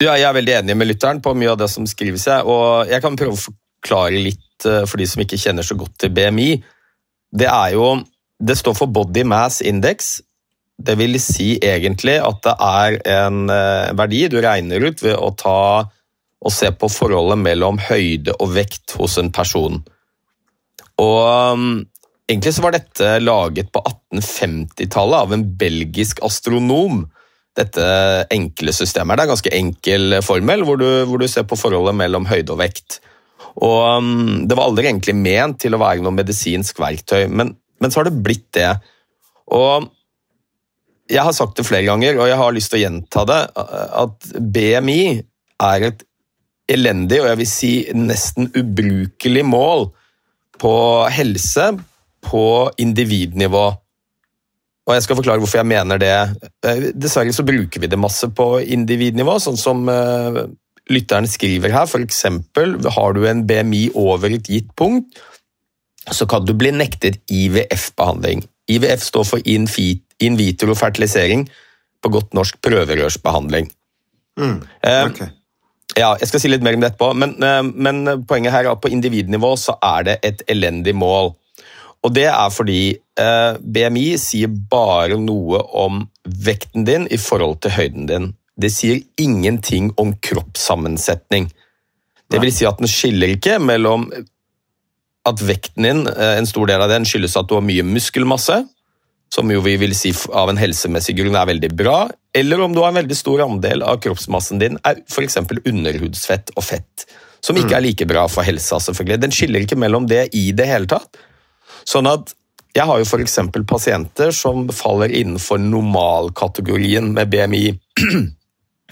Ja, 0.00 0.14
jeg 0.16 0.24
er 0.30 0.36
veldig 0.38 0.54
enig 0.62 0.76
med 0.80 0.88
lytteren 0.88 1.20
på 1.20 1.34
mye 1.36 1.52
av 1.52 1.58
det 1.60 1.68
som 1.68 1.84
skrives 1.88 2.24
Jeg, 2.24 2.46
og 2.48 2.88
jeg 2.88 3.04
kan 3.04 3.18
prøve 3.20 3.36
å 3.36 3.42
forklare 3.42 4.16
litt 4.16 4.64
uh, 4.64 4.86
for 4.88 4.96
de 5.00 5.08
som 5.10 5.20
ikke 5.20 5.40
kjenner 5.40 5.66
så 5.66 5.76
godt 5.76 5.98
til 6.00 6.14
BMI. 6.16 6.50
Det 7.30 7.52
jo 7.74 8.00
Det 8.40 8.56
står 8.56 8.74
for 8.74 8.88
Body 8.88 9.22
Mass 9.22 9.60
Index. 9.60 10.22
Det 10.80 10.96
vil 10.96 11.20
si 11.20 11.58
egentlig 11.60 12.16
at 12.16 12.40
det 12.46 12.54
er 12.56 12.96
en 13.20 13.50
uh, 13.52 13.92
verdi 13.92 14.26
du 14.32 14.40
regner 14.40 14.80
ut 14.80 15.02
ved 15.04 15.16
å 15.20 15.34
ta 15.36 15.60
og 16.40 16.52
se 16.52 16.70
på 16.72 16.88
forholdet 16.88 17.36
mellom 17.36 17.76
høyde 17.90 18.32
og 18.40 18.54
vekt 18.54 18.96
hos 18.96 19.18
en 19.20 19.28
person. 19.28 19.82
Og 21.00 21.54
um, 21.56 21.72
Egentlig 22.30 22.52
så 22.54 22.62
var 22.62 22.76
dette 22.76 23.06
laget 23.24 23.72
på 23.74 23.80
1850-tallet 23.82 25.24
av 25.24 25.32
en 25.34 25.42
belgisk 25.58 26.20
astronom 26.22 27.00
dette 27.58 27.86
enkle 28.30 28.70
systemet. 28.70 29.18
Det 29.18 29.24
er 29.24 29.30
ganske 29.32 29.52
enkel 29.56 30.14
formel, 30.22 30.62
hvor 30.62 30.78
du, 30.78 30.86
hvor 31.10 31.18
du 31.18 31.26
ser 31.26 31.48
på 31.50 31.58
forholdet 31.58 31.96
mellom 31.98 32.28
høyde 32.30 32.54
og 32.54 32.60
vekt. 32.62 33.00
Og 33.58 33.82
um, 33.98 34.46
Det 34.46 34.54
var 34.54 34.70
aldri 34.70 34.86
egentlig 34.92 35.16
ment 35.18 35.58
til 35.64 35.74
å 35.74 35.82
være 35.82 36.04
noe 36.04 36.14
medisinsk 36.14 36.78
verktøy, 36.78 37.24
men, 37.26 37.56
men, 37.82 37.90
så 37.90 37.98
har 37.98 38.12
det 38.12 38.22
blitt 38.22 38.46
det. 38.54 38.70
Og 39.50 39.90
Jeg 41.10 41.26
har 41.26 41.34
sagt 41.34 41.58
det 41.58 41.66
flere 41.66 41.88
ganger, 41.90 42.14
og 42.20 42.30
jeg 42.30 42.38
har 42.38 42.54
lyst 42.54 42.70
til 42.70 42.78
å 42.78 42.84
gjenta 42.84 43.26
det, 43.26 43.40
at 43.58 44.30
BMI 44.38 45.02
er 45.66 45.90
et 45.90 46.06
elendig 46.70 47.18
og 47.18 47.26
jeg 47.32 47.38
vil 47.40 47.50
si 47.50 47.72
nesten 47.98 48.52
ubrukelig 48.54 49.42
mål 49.42 49.88
på 50.60 50.74
helse 51.12 51.70
på 52.26 52.44
individnivå. 52.80 53.64
Og 54.88 54.96
jeg 54.96 55.04
skal 55.04 55.18
forklare 55.20 55.42
hvorfor 55.42 55.60
jeg 55.60 55.70
mener 55.70 56.00
det. 56.00 56.14
Eh, 56.66 56.90
dessverre 56.96 57.32
så 57.34 57.46
bruker 57.46 57.82
vi 57.82 57.90
det 57.90 58.00
masse 58.00 58.28
på 58.34 58.48
individnivå, 58.60 59.36
sånn 59.42 59.58
som 59.60 59.84
uh, 59.86 60.42
lytteren 60.90 61.28
skriver 61.30 61.72
her. 61.74 61.86
F.eks. 61.86 62.24
har 62.96 63.16
du 63.16 63.24
en 63.28 63.44
BMI 63.46 63.84
over 63.98 64.34
et 64.34 64.50
gitt 64.50 64.72
punkt, 64.78 65.20
så 66.10 66.26
kan 66.26 66.46
du 66.46 66.54
bli 66.58 66.72
nektet 66.74 67.20
IVF-behandling. 67.30 68.42
IVF 68.70 69.04
står 69.04 69.28
for 69.28 69.48
in, 69.48 69.68
in 70.18 70.38
vitro 70.40 70.74
fertilisering, 70.78 71.46
på 72.00 72.08
godt 72.08 72.32
norsk 72.36 72.56
prøverørsbehandling. 72.64 73.68
Mm, 74.40 74.62
okay. 74.80 75.28
Ja, 75.98 76.14
jeg 76.20 76.30
skal 76.30 76.42
si 76.42 76.50
litt 76.50 76.64
mer 76.64 76.76
om 76.76 76.82
det 76.84 76.92
etterpå, 76.92 77.10
men, 77.18 77.36
uh, 77.42 77.62
men 77.66 78.24
poenget 78.28 78.54
her 78.54 78.66
er 78.66 78.74
at 78.74 78.82
på 78.82 78.92
individnivå 78.92 79.54
så 79.58 79.76
er 79.82 80.06
det 80.06 80.18
et 80.26 80.44
elendig 80.50 80.94
mål. 80.96 81.34
Og 82.00 82.14
det 82.16 82.26
er 82.30 82.48
fordi 82.52 82.82
eh, 82.96 83.58
BMI 83.60 84.04
sier 84.20 84.48
bare 84.48 85.18
noe 85.20 85.60
om 85.76 86.06
vekten 86.24 86.86
din 86.88 87.06
i 87.12 87.18
forhold 87.20 87.58
til 87.64 87.74
høyden 87.76 88.06
din. 88.08 88.30
Det 88.60 88.70
sier 88.72 89.02
ingenting 89.20 89.90
om 90.00 90.14
kroppssammensetning. 90.24 91.50
Det 92.30 92.40
vil 92.40 92.52
si 92.54 92.64
at 92.68 92.80
den 92.80 92.88
skiller 92.88 93.34
ikke 93.34 93.58
mellom 93.60 94.08
at 95.28 95.42
vekten 95.44 95.84
din, 95.84 96.06
eh, 96.08 96.38
en 96.38 96.48
stor 96.48 96.70
del 96.70 96.80
av 96.80 96.88
den, 96.92 97.04
skyldes 97.04 97.36
at 97.36 97.50
du 97.50 97.58
har 97.58 97.66
mye 97.66 97.84
muskelmasse, 97.84 98.62
som 99.34 99.50
jo 99.52 99.60
vi 99.62 99.76
vil 99.78 99.94
si 99.94 100.10
av 100.34 100.50
en 100.50 100.58
helsemessig 100.58 101.14
grunn 101.20 101.38
er 101.38 101.48
veldig 101.52 101.70
bra, 101.78 101.98
eller 102.34 102.62
om 102.64 102.74
du 102.74 102.82
har 102.82 102.90
en 102.90 103.00
veldig 103.00 103.16
stor 103.16 103.44
andel 103.46 103.84
av 103.86 104.00
kroppsmassen 104.02 104.60
din 104.62 104.78
er 104.86 105.02
f.eks. 105.06 105.38
underhudsfett 105.64 106.52
og 106.56 106.66
fett, 106.66 107.06
som 107.40 107.56
ikke 107.58 107.70
mm. 107.70 107.78
er 107.78 107.86
like 107.86 108.08
bra 108.10 108.26
for 108.30 108.46
helsa. 108.46 108.80
selvfølgelig. 108.82 109.22
Den 109.22 109.34
skiller 109.34 109.64
ikke 109.64 109.78
mellom 109.78 110.08
det 110.10 110.28
i 110.36 110.50
det 110.56 110.66
hele 110.68 110.90
tatt. 110.90 111.18
Sånn 111.88 112.10
at 112.10 112.34
jeg 112.74 112.86
har 112.86 113.00
jo 113.00 113.06
f.eks. 113.06 113.38
pasienter 113.66 114.34
som 114.34 114.68
faller 114.74 115.14
innenfor 115.14 115.58
normalkategorien 115.62 117.08
med 117.14 117.30
BMI. 117.32 117.64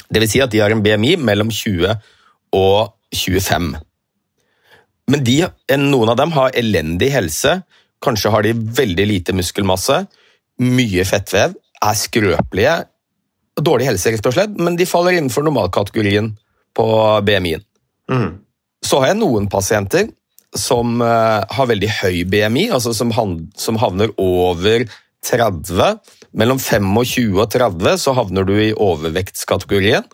Det 0.09 0.23
vil 0.23 0.31
si 0.31 0.41
at 0.41 0.49
de 0.49 0.63
har 0.63 0.73
en 0.73 0.81
BMI 0.81 1.19
mellom 1.21 1.51
20 1.53 1.91
og 2.57 2.95
25. 3.13 3.67
Men 5.13 5.25
de, 5.25 5.35
noen 5.83 6.13
av 6.13 6.17
dem 6.17 6.33
har 6.33 6.57
elendig 6.57 7.11
helse, 7.13 7.59
kanskje 8.01 8.33
har 8.33 8.47
de 8.47 8.55
veldig 8.57 9.05
lite 9.11 9.35
muskelmasse, 9.37 9.99
mye 10.63 11.05
fettvev, 11.07 11.55
er 11.79 11.99
skrøpelige, 11.99 12.77
dårlig 13.59 13.89
helse 13.89 14.13
rett 14.15 14.29
og 14.29 14.35
slett, 14.35 14.55
men 14.59 14.77
de 14.79 14.87
faller 14.87 15.17
innenfor 15.19 15.47
normalkategorien 15.47 16.33
på 16.79 16.87
BMI-en. 17.27 17.65
Mm. 18.11 18.31
Så 18.87 19.01
har 19.01 19.13
jeg 19.13 19.21
noen 19.21 19.49
pasienter 19.51 20.09
som 20.57 21.03
uh, 21.03 21.45
har 21.45 21.69
veldig 21.69 21.91
høy 22.01 22.23
BMI, 22.31 22.69
altså 22.75 22.95
som, 22.97 23.13
som, 23.59 23.79
havner 23.83 24.15
over 24.23 24.87
30. 25.27 25.99
Mellom 26.39 26.61
25 26.63 27.37
og 27.37 27.51
30 27.53 28.01
så 28.01 28.15
havner 28.17 28.47
du 28.49 28.55
i 28.57 28.73
overvektskategorien. 28.73 30.07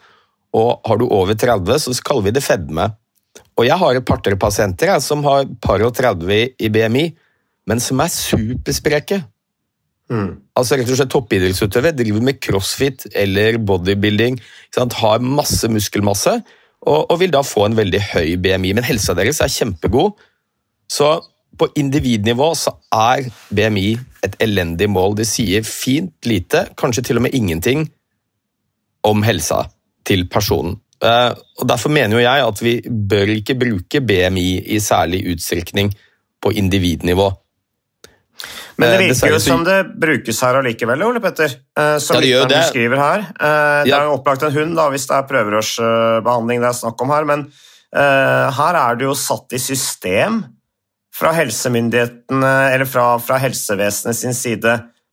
Og 0.55 0.81
har 0.87 1.01
du 1.01 1.09
over 1.11 1.35
30, 1.35 1.83
så 1.83 1.95
kaller 2.07 2.29
vi 2.29 2.35
det 2.37 2.45
fedme. 2.47 2.89
Og 3.59 3.67
jeg 3.67 3.79
har 3.79 3.99
et 3.99 4.07
par-tre 4.07 4.37
pasienter 4.39 4.91
som 5.03 5.23
har 5.27 5.47
par 5.63 5.83
og 5.83 5.95
30 5.95 6.55
i 6.59 6.71
BMI, 6.71 7.09
men 7.71 7.83
som 7.83 8.03
er 8.03 8.13
superspreke. 8.13 9.21
Mm. 10.13 10.35
Altså 10.59 10.77
rett 10.77 10.91
og 10.91 10.99
slett 10.99 11.13
Toppidrettsutøvere 11.15 11.97
driver 11.97 12.25
med 12.27 12.41
crossfit 12.43 13.07
eller 13.17 13.57
bodybuilding. 13.59 14.37
Har 14.77 15.25
masse 15.25 15.69
muskelmasse 15.73 16.39
og, 16.85 17.11
og, 17.11 17.19
vil 17.23 17.33
da 17.33 17.41
få 17.47 17.69
en 17.69 17.79
veldig 17.79 18.01
høy 18.13 18.35
BMI. 18.43 18.75
Men 18.77 18.87
helsa 18.87 19.17
deres 19.17 19.41
er 19.41 19.53
kjempegod. 19.53 20.19
Så 20.91 21.17
på 21.59 21.69
individnivå 21.81 22.51
så 22.59 22.75
er 22.93 23.29
BMI 23.55 23.95
et 24.27 24.37
elendig 24.45 24.91
mål. 24.91 25.17
Det 25.21 25.29
sier 25.29 25.65
fint 25.67 26.29
lite, 26.29 26.67
kanskje 26.77 27.07
til 27.09 27.21
og 27.21 27.27
med 27.27 27.37
ingenting, 27.37 27.87
om 29.05 29.23
helsa 29.25 29.65
til 30.05 30.27
personen. 30.29 30.77
Eh, 31.05 31.33
og 31.61 31.69
Derfor 31.69 31.93
mener 31.93 32.19
jo 32.19 32.25
jeg 32.25 32.49
at 32.49 32.63
vi 32.65 32.75
bør 32.89 33.33
ikke 33.37 33.57
bruke 33.61 34.01
BMI 34.01 34.49
i 34.75 34.81
særlig 34.81 35.25
utstrekning 35.33 35.93
på 36.43 36.53
individnivå. 36.53 37.31
Men 38.77 38.91
det 38.91 38.97
eh, 38.97 39.03
virker 39.09 39.35
jo 39.35 39.43
som 39.43 39.63
det 39.67 39.79
brukes 40.01 40.41
her 40.43 40.59
allikevel, 40.61 41.05
Ole 41.07 41.23
Petter. 41.23 41.53
Eh, 41.79 41.99
som 42.03 42.19
ja, 42.23 42.43
det 42.45 42.57
det. 42.57 42.65
skriver 42.71 43.01
her. 43.03 43.29
Det 43.87 43.95
er 43.95 44.09
jo 44.09 44.17
opplagt 44.17 44.47
en 44.47 44.55
hund 44.55 44.75
da, 44.79 44.89
hvis 44.93 45.07
det 45.11 45.19
er 45.19 45.29
prøverørsbehandling 45.31 46.65
det 46.65 46.71
er 46.73 46.81
snakk 46.81 47.07
om 47.07 47.15
her, 47.15 47.29
men 47.29 47.47
her 47.95 48.75
er 48.75 48.97
det 48.99 49.07
jo 49.07 49.13
satt 49.15 49.55
i 49.55 49.61
system 49.63 50.41
fra 51.15 51.31
helsemyndighetene, 51.37 52.51
eller 52.75 52.89
fra, 52.91 53.13
fra 53.23 53.39
helsevesenet 53.39 54.19
sin 54.19 54.35
side 54.35 54.73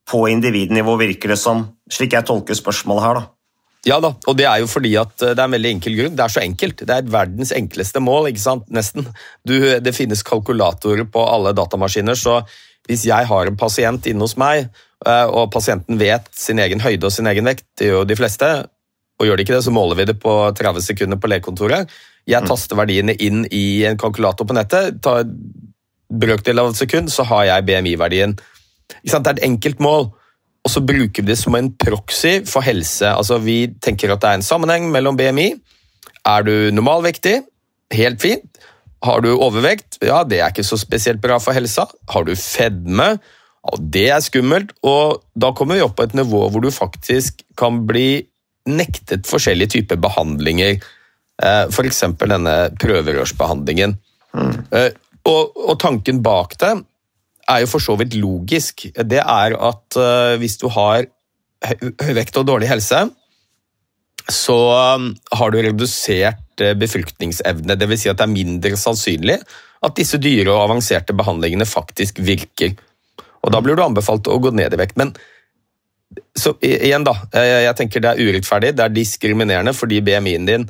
på 0.10 0.24
individnivå, 0.32 0.96
virker 0.98 1.36
det 1.36 1.38
som, 1.38 1.68
slik 1.94 2.16
jeg 2.18 2.26
tolker 2.26 2.58
spørsmålet 2.58 3.06
her. 3.06 3.20
da. 3.20 3.28
Ja 3.88 3.98
da, 3.98 4.12
og 4.30 4.38
det 4.38 4.46
er 4.46 4.60
jo 4.62 4.68
fordi 4.70 4.92
at 5.02 5.24
eh, 5.24 5.34
det 5.34 5.42
er 5.42 5.48
en 5.48 5.56
veldig 5.56 5.72
enkel 5.76 5.96
grunn. 5.98 6.18
Det 6.18 6.26
er 6.26 6.34
så 6.34 6.44
enkelt. 6.44 6.84
Det 6.86 6.98
er 6.98 7.14
verdens 7.14 7.54
enkleste 7.56 8.02
mål, 8.04 8.30
ikke 8.30 8.44
sant? 8.44 8.68
Nesten. 8.74 9.08
Du, 9.48 9.56
det 9.82 9.96
finnes 9.98 10.22
kalkulatorer 10.26 11.08
på 11.10 11.24
alle 11.26 11.56
datamaskiner, 11.58 12.18
så 12.18 12.42
hvis 12.90 13.06
jeg 13.08 13.28
har 13.30 13.48
en 13.48 13.58
pasient 13.58 14.08
inne 14.10 14.26
hos 14.26 14.38
meg, 14.42 14.70
eh, 15.06 15.26
og 15.28 15.52
pasienten 15.54 16.00
vet 16.02 16.30
sin 16.36 16.60
egen 16.60 16.82
høyde 16.84 17.08
og 17.08 17.14
sin 17.16 17.30
egen 17.30 17.48
vekt, 17.48 17.66
det 17.80 17.90
gjør 17.90 18.02
jo 18.02 18.08
de 18.10 18.18
fleste, 18.20 18.52
og 19.22 19.28
gjør 19.28 19.38
de 19.38 19.46
ikke 19.46 19.58
det, 19.58 19.66
så 19.66 19.74
måler 19.74 20.00
vi 20.00 20.08
det 20.10 20.18
på 20.22 20.34
30 20.58 20.86
sekunder 20.86 21.20
på 21.22 21.30
legekontoret. 21.30 21.92
Jeg 22.30 22.42
mm. 22.42 22.48
taster 22.50 22.80
verdiene 22.80 23.18
inn 23.22 23.44
i 23.54 23.84
en 23.90 24.00
kalkulator 24.02 24.48
på 24.50 24.58
nettet, 24.58 24.98
tar 25.06 25.28
brøkdel 26.12 26.60
av 26.62 26.72
et 26.72 26.82
sekund, 26.82 27.12
så 27.14 27.26
har 27.30 27.46
jeg 27.48 27.68
BMI-verdien. 27.70 28.34
Det 28.92 29.14
er 29.14 29.30
et 29.32 29.46
enkelt 29.48 29.80
mål, 29.84 30.10
og 30.62 30.70
så 30.70 30.84
bruker 30.86 31.24
vi 31.24 31.32
det 31.32 31.40
som 31.40 31.56
en 31.58 31.72
proxy 31.74 32.42
for 32.50 32.66
helse. 32.66 33.08
Altså, 33.08 33.40
Vi 33.40 33.74
tenker 33.82 34.12
at 34.12 34.22
det 34.22 34.30
er 34.30 34.40
en 34.40 34.46
sammenheng 34.46 34.92
mellom 34.92 35.18
BMI. 35.18 35.54
Er 36.26 36.44
du 36.46 36.72
normalvektig? 36.74 37.42
Helt 37.92 38.22
fint. 38.22 38.46
Har 39.02 39.22
du 39.26 39.32
overvekt? 39.34 39.98
Ja, 40.06 40.22
det 40.28 40.42
er 40.42 40.52
ikke 40.52 40.66
så 40.68 40.78
spesielt 40.78 41.22
bra 41.24 41.40
for 41.42 41.58
helsa. 41.58 41.88
Har 42.14 42.26
du 42.28 42.36
fedme? 42.38 43.16
Ja, 43.62 43.78
det 43.94 44.08
er 44.14 44.24
skummelt, 44.26 44.74
og 44.86 45.22
da 45.38 45.52
kommer 45.58 45.78
vi 45.78 45.86
opp 45.86 45.98
på 46.00 46.06
et 46.08 46.16
nivå 46.18 46.48
hvor 46.50 46.64
du 46.64 46.72
faktisk 46.74 47.44
kan 47.58 47.84
bli 47.90 48.24
nektet 48.70 49.30
forskjellige 49.30 49.76
typer 49.78 50.00
behandlinger. 50.02 50.82
Eh, 51.42 51.64
F.eks. 51.70 52.04
denne 52.22 52.56
prøverørsbehandlingen. 52.82 53.98
Mm. 54.38 54.54
Og, 55.28 55.58
og, 55.58 55.76
tanken 55.82 56.22
bak 56.24 56.56
det 56.62 56.72
er 57.52 57.64
jo 57.64 57.72
for 57.74 57.84
så 57.84 57.98
vidt 58.00 58.16
logisk. 58.18 58.86
Det 58.96 59.20
er 59.22 59.58
at 59.58 59.98
uh, 60.00 60.38
hvis 60.40 60.56
du 60.62 60.70
har 60.72 61.04
høy 61.62 62.14
vekt 62.16 62.38
og 62.40 62.48
dårlig 62.48 62.70
helse, 62.72 63.04
så 64.32 64.58
har 65.36 65.52
du 65.52 65.58
redusert 65.60 66.40
uh, 66.64 66.74
befruktningsevne. 66.80 67.78
Dvs. 67.80 68.06
Si 68.06 68.12
at 68.12 68.22
det 68.22 68.28
er 68.28 68.34
mindre 68.34 68.78
sannsynlig 68.80 69.40
at 69.82 69.98
disse 69.98 70.20
dyre 70.22 70.52
og 70.54 70.68
avanserte 70.68 71.16
behandlingene 71.18 71.66
faktisk 71.66 72.22
virker. 72.22 72.76
Og 73.42 73.54
Da 73.54 73.62
blir 73.64 73.78
du 73.78 73.84
anbefalt 73.84 74.30
å 74.30 74.38
gå 74.42 74.52
ned 74.54 74.76
i 74.76 74.80
vekt. 74.80 75.00
Men 75.02 75.16
så 76.38 76.54
igjen 76.62 77.06
da, 77.08 77.16
jeg 77.34 77.74
tenker 77.80 78.04
det 78.04 78.10
er 78.12 78.22
urettferdig, 78.28 78.74
det 78.76 78.84
er 78.84 78.94
diskriminerende, 78.94 79.72
fordi 79.74 80.02
BMI-en 80.04 80.48
din 80.50 80.66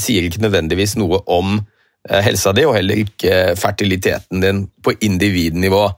sier 0.00 0.24
ikke 0.24 0.40
nødvendigvis 0.42 0.94
noe 0.98 1.20
om 1.30 1.58
Eh, 2.06 2.22
helsa 2.22 2.52
di, 2.54 2.62
og 2.66 2.76
heller 2.76 3.02
ikke 3.02 3.56
fertiliteten 3.58 4.42
din 4.42 4.64
på 4.82 4.94
individnivå. 5.02 5.88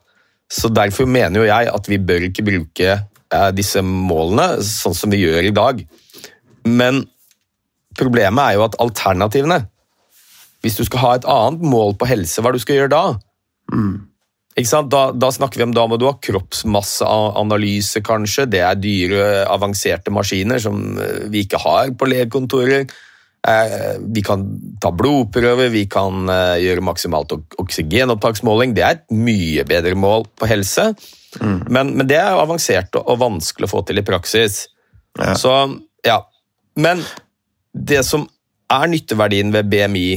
Så 0.49 0.69
Derfor 0.73 1.07
mener 1.07 1.43
jo 1.43 1.49
jeg 1.49 1.69
at 1.69 1.89
vi 1.89 1.99
bør 1.99 2.29
ikke 2.31 2.45
bruke 2.47 2.89
eh, 2.97 3.51
disse 3.53 3.83
målene 3.85 4.63
sånn 4.65 4.97
som 4.97 5.13
vi 5.13 5.21
gjør 5.27 5.51
i 5.51 5.55
dag. 5.55 5.83
Men 6.65 7.03
Problemet 7.99 8.45
er 8.45 8.59
jo 8.59 8.67
at 8.69 8.79
alternativene 8.83 9.63
Hvis 10.63 10.79
du 10.79 10.85
skal 10.87 11.03
ha 11.03 11.11
et 11.19 11.27
annet 11.29 11.65
mål 11.67 11.97
på 11.99 12.09
helse, 12.11 12.41
hva 12.43 12.51
er 12.51 12.57
det 12.57 12.63
du 12.63 12.67
skal 12.67 12.81
gjøre 12.81 12.95
da? 12.95 13.03
Ikke 14.59 14.71
sant? 14.73 14.89
Da, 14.91 15.13
da 15.15 15.29
snakker 15.31 15.61
vi 15.61 15.67
om 15.69 15.75
da 15.77 15.85
må 15.87 15.99
du 16.01 16.09
ha 16.09 16.17
kroppsmasseanalyse, 16.19 18.01
kanskje. 18.03 18.49
Det 18.51 18.63
er 18.67 18.81
dyre, 18.81 19.27
avanserte 19.47 20.11
maskiner 20.11 20.59
som 20.63 20.99
eh, 20.99 21.29
vi 21.31 21.45
ikke 21.47 21.61
har 21.63 21.93
på 21.95 22.09
legekontorer. 22.11 22.89
Eh, 23.47 23.93
Vi 24.03 24.25
kan 24.27 24.43
ta 24.83 24.91
blodprøver, 24.91 25.71
vi 25.71 25.85
kan 25.87 26.27
eh, 26.27 26.57
gjøre 26.65 26.83
maksimalt 26.89 27.37
oksygenopptaksmåling. 27.63 28.75
Det 28.75 28.83
er 28.83 28.99
et 28.99 29.07
mye 29.15 29.63
bedre 29.69 29.95
mål 29.95 30.27
på 30.35 30.51
helse, 30.51 30.89
men, 31.71 31.95
men 31.95 32.09
det 32.11 32.19
er 32.19 32.35
avansert 32.35 32.99
og, 32.99 33.07
og 33.15 33.23
vanskelig 33.23 33.69
å 33.69 33.75
få 33.77 33.85
til 33.87 34.03
i 34.03 34.07
praksis. 34.11 34.65
Så, 35.39 35.55
ja. 36.07 36.19
Men 36.75 37.05
det 37.79 38.03
som 38.07 38.27
er 38.69 38.91
nytteverdien 38.91 39.53
ved 39.55 39.71
BMI, 39.71 40.09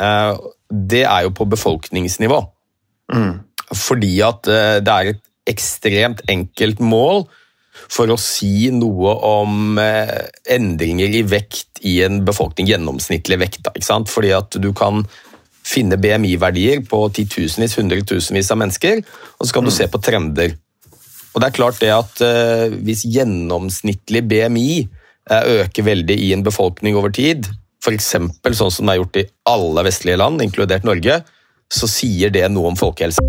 eh, 0.00 0.34
det 0.70 1.04
er 1.04 1.26
jo 1.26 1.34
på 1.34 1.48
befolkningsnivå. 1.50 2.40
Fordi 3.74 4.12
at 4.26 4.50
eh, 4.50 4.78
det 4.84 4.94
er 4.94 5.12
et 5.12 5.22
ekstremt 5.46 6.22
enkelt 6.30 6.80
mål 6.82 7.26
for 7.92 8.10
å 8.10 8.18
si 8.18 8.70
noe 8.74 9.12
om 9.28 9.78
eh, 9.78 10.26
endringer 10.56 11.18
i 11.18 11.22
vekt 11.28 11.82
i 11.86 12.00
en 12.06 12.22
befolkning, 12.26 12.68
gjennomsnittlig 12.70 13.38
vekt. 13.42 13.70
Ikke 13.74 13.86
sant? 13.86 14.10
Fordi 14.10 14.32
at 14.34 14.58
du 14.62 14.72
kan 14.76 15.04
finne 15.66 15.98
BMI-verdier 15.98 16.84
på 16.86 17.00
titusenvis, 17.14 17.74
hundretusenvis 17.78 18.52
av 18.54 18.60
mennesker, 18.62 19.02
og 19.36 19.48
så 19.48 19.56
kan 19.56 19.66
du 19.66 19.74
se 19.74 19.88
på 19.90 20.00
trender. 20.02 20.54
Og 21.34 21.42
det 21.42 21.48
er 21.50 21.56
klart 21.58 21.80
det 21.82 21.90
at 21.92 22.20
Hvis 22.86 23.02
gjennomsnittlig 23.12 24.22
BMI 24.24 24.70
eh, 25.30 25.62
øker 25.62 25.86
veldig 25.86 26.18
i 26.28 26.32
en 26.36 26.44
befolkning 26.46 26.98
over 26.98 27.14
tid, 27.14 27.48
f.eks. 27.84 28.12
sånn 28.12 28.72
som 28.72 28.86
det 28.86 28.96
er 28.96 29.02
gjort 29.02 29.20
i 29.20 29.26
alle 29.50 29.86
vestlige 29.86 30.20
land, 30.20 30.42
inkludert 30.42 30.86
Norge, 30.86 31.20
så 31.72 31.90
sier 31.90 32.32
det 32.34 32.46
noe 32.52 32.72
om 32.72 32.78
folkehelse. 32.78 33.22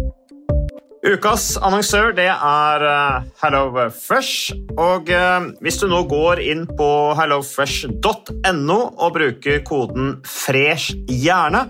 Ukas 1.08 1.54
annonsør 1.64 2.10
det 2.18 2.28
er 2.34 2.84
eh, 2.84 3.28
HelloFresh. 3.40 4.56
Og 4.82 5.12
eh, 5.14 5.46
hvis 5.64 5.78
du 5.80 5.86
nå 5.92 6.02
går 6.10 6.42
inn 6.44 6.66
på 6.78 6.90
hellofresh.no 7.18 8.80
og 8.90 9.14
bruker 9.16 9.62
koden 9.68 10.18
'fresh 10.26 10.98
hjerne', 11.08 11.70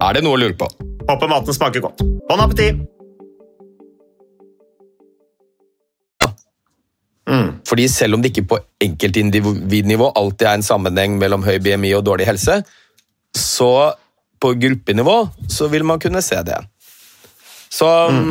Er 0.00 0.16
det 0.16 0.24
noe 0.24 0.38
å 0.38 0.40
lure 0.40 0.56
på? 0.56 0.68
Håper 1.08 1.28
maten 1.28 1.56
smaker 1.56 1.84
godt. 1.84 2.02
Bon 2.28 2.40
appétit! 2.40 2.80
Fordi 7.70 7.84
selv 7.86 8.16
om 8.16 8.22
det 8.22 8.32
ikke 8.32 8.48
på 8.50 8.58
enkeltindividnivå 8.82 10.08
alltid 10.18 10.46
er 10.48 10.56
en 10.58 10.66
sammenheng 10.66 11.18
mellom 11.20 11.44
høy 11.46 11.60
BMI 11.62 11.92
og 11.94 12.02
dårlig 12.08 12.26
helse, 12.26 12.56
så 13.36 13.70
på 14.42 14.54
gruppenivå 14.58 15.16
så 15.52 15.68
vil 15.70 15.86
man 15.86 16.00
kunne 16.02 16.22
se 16.24 16.40
det. 16.46 16.58
Så 17.70 17.86
ja. 17.86 18.24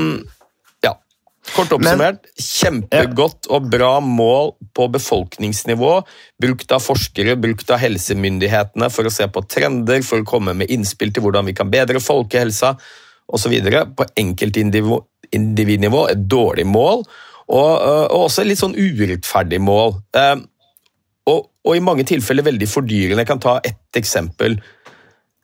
Kort 1.56 1.72
oppsummert, 1.76 2.28
kjempegodt 2.40 3.48
og 3.54 3.70
bra 3.72 4.00
mål 4.04 4.52
på 4.76 4.88
befolkningsnivå, 4.94 5.94
brukt 6.42 6.72
av 6.76 6.82
forskere, 6.84 7.36
brukt 7.42 7.70
av 7.74 7.80
helsemyndighetene 7.82 8.90
for 8.94 9.04
å 9.08 9.14
se 9.14 9.26
på 9.32 9.42
trender, 9.50 10.02
for 10.06 10.18
å 10.22 10.28
komme 10.28 10.54
med 10.58 10.72
innspill 10.74 11.12
til 11.14 11.24
hvordan 11.26 11.46
vi 11.50 11.56
kan 11.58 11.72
bedre 11.74 12.00
folkehelsa 12.04 12.70
osv. 13.30 13.56
På 13.96 14.04
enkeltindividnivå 14.24 16.02
et 16.14 16.22
dårlig 16.30 16.68
mål, 16.70 17.04
og, 17.50 17.72
øh, 17.82 18.06
og 18.14 18.20
også 18.28 18.42
et 18.44 18.50
litt 18.52 18.62
sånn 18.62 18.78
urettferdig 18.78 19.60
mål. 19.66 19.96
Eh, 20.14 20.38
og, 21.30 21.40
og 21.66 21.74
i 21.78 21.84
mange 21.84 22.06
tilfeller 22.08 22.46
veldig 22.46 22.68
fordyrende. 22.70 23.24
Jeg 23.24 23.32
kan 23.32 23.42
ta 23.42 23.60
ett 23.66 23.98
eksempel. 23.98 24.60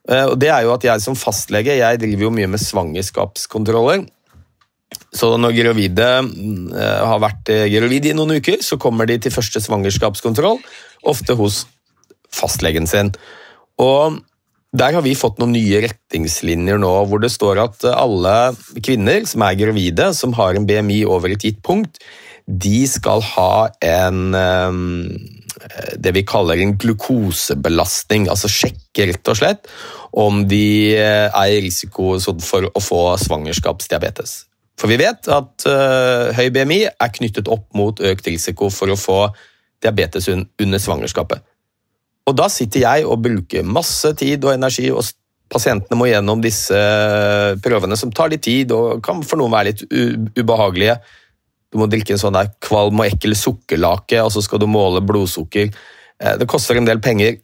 Eh, 0.08 0.26
og 0.30 0.36
det 0.38 0.50
er 0.54 0.62
jo 0.66 0.74
at 0.74 0.84
Jeg 0.86 1.02
som 1.02 1.18
fastlege 1.18 1.74
jeg 1.78 2.00
driver 2.02 2.28
jo 2.28 2.34
mye 2.34 2.50
med 2.50 2.62
svangerskapskontroller. 2.62 4.06
Så 5.16 5.32
når 5.40 5.56
gravide 5.56 6.06
eh, 6.20 7.02
har 7.08 7.22
vært 7.22 7.50
eh, 7.52 7.66
gravid 7.72 8.10
i 8.10 8.14
noen 8.16 8.38
uker, 8.38 8.62
så 8.62 8.78
kommer 8.80 9.08
de 9.08 9.18
til 9.22 9.34
første 9.34 9.62
svangerskapskontroll, 9.64 10.60
ofte 11.08 11.36
hos 11.38 11.64
fastlegen 12.34 12.88
sin. 12.90 13.12
Og 13.82 14.20
der 14.76 14.96
har 14.96 15.04
vi 15.06 15.16
fått 15.16 15.40
noen 15.40 15.54
nye 15.56 15.80
retningslinjer 15.86 16.78
nå, 16.82 16.92
hvor 17.08 17.22
det 17.22 17.32
står 17.32 17.62
at 17.64 17.88
alle 17.94 18.36
kvinner 18.84 19.24
som 19.28 19.46
er 19.46 19.58
gravide, 19.58 20.10
som 20.14 20.36
har 20.36 20.56
en 20.56 20.68
BMI 20.68 21.02
over 21.08 21.32
et 21.32 21.48
gitt 21.48 21.62
punkt, 21.64 22.02
de 22.46 22.84
skal 22.86 23.24
ha 23.34 23.52
en 23.82 24.36
eh, 24.38 24.82
det 25.98 26.12
vi 26.14 26.22
kaller 26.28 26.60
en 26.60 26.76
glukosebelastning, 26.78 28.28
altså 28.30 28.50
sjekke 28.52 29.08
rett 29.08 29.30
og 29.32 29.38
slett 29.40 29.70
om 30.16 30.44
de 30.48 30.94
er 30.94 31.32
i 31.32 31.62
risiko 31.64 32.14
for 32.44 32.68
å 32.68 32.82
få 32.84 33.00
svangerskapsdiabetes. 33.24 34.45
For 34.76 34.92
vi 34.92 34.98
vet 35.00 35.28
at 35.32 35.66
uh, 35.68 36.32
høy 36.36 36.50
BMI 36.52 36.80
er 36.88 37.12
knyttet 37.14 37.48
opp 37.48 37.68
mot 37.76 38.00
økt 38.00 38.26
risiko 38.28 38.68
for 38.72 38.92
å 38.92 38.98
få 39.00 39.20
diabetes 39.82 40.28
under 40.28 40.80
svangerskapet. 40.82 41.44
Og 42.26 42.34
da 42.36 42.48
sitter 42.50 42.82
jeg 42.82 43.06
og 43.06 43.22
bruker 43.24 43.66
masse 43.66 44.10
tid 44.18 44.44
og 44.44 44.56
energi, 44.56 44.88
og 44.90 45.04
pasientene 45.52 45.98
må 45.98 46.08
gjennom 46.10 46.42
disse 46.42 46.78
prøvene 47.62 47.96
som 47.98 48.12
tar 48.14 48.32
litt 48.32 48.42
tid 48.46 48.72
og 48.74 48.98
kan 49.04 49.22
for 49.24 49.38
noen 49.38 49.54
være 49.54 49.70
litt 49.70 49.84
ubehagelige. 50.40 50.98
Du 51.70 51.78
må 51.80 51.88
drikke 51.90 52.16
en 52.16 52.22
sånn 52.22 52.36
der 52.36 52.50
kvalm 52.62 53.02
og 53.02 53.06
ekkel 53.06 53.36
sukkerlake, 53.38 54.18
og 54.24 54.32
så 54.34 54.42
skal 54.42 54.62
du 54.62 54.66
måle 54.70 55.02
blodsukker. 55.06 55.70
Eh, 55.70 56.34
det 56.40 56.48
koster 56.50 56.78
en 56.78 56.88
del 56.88 57.02
penger. 57.04 57.38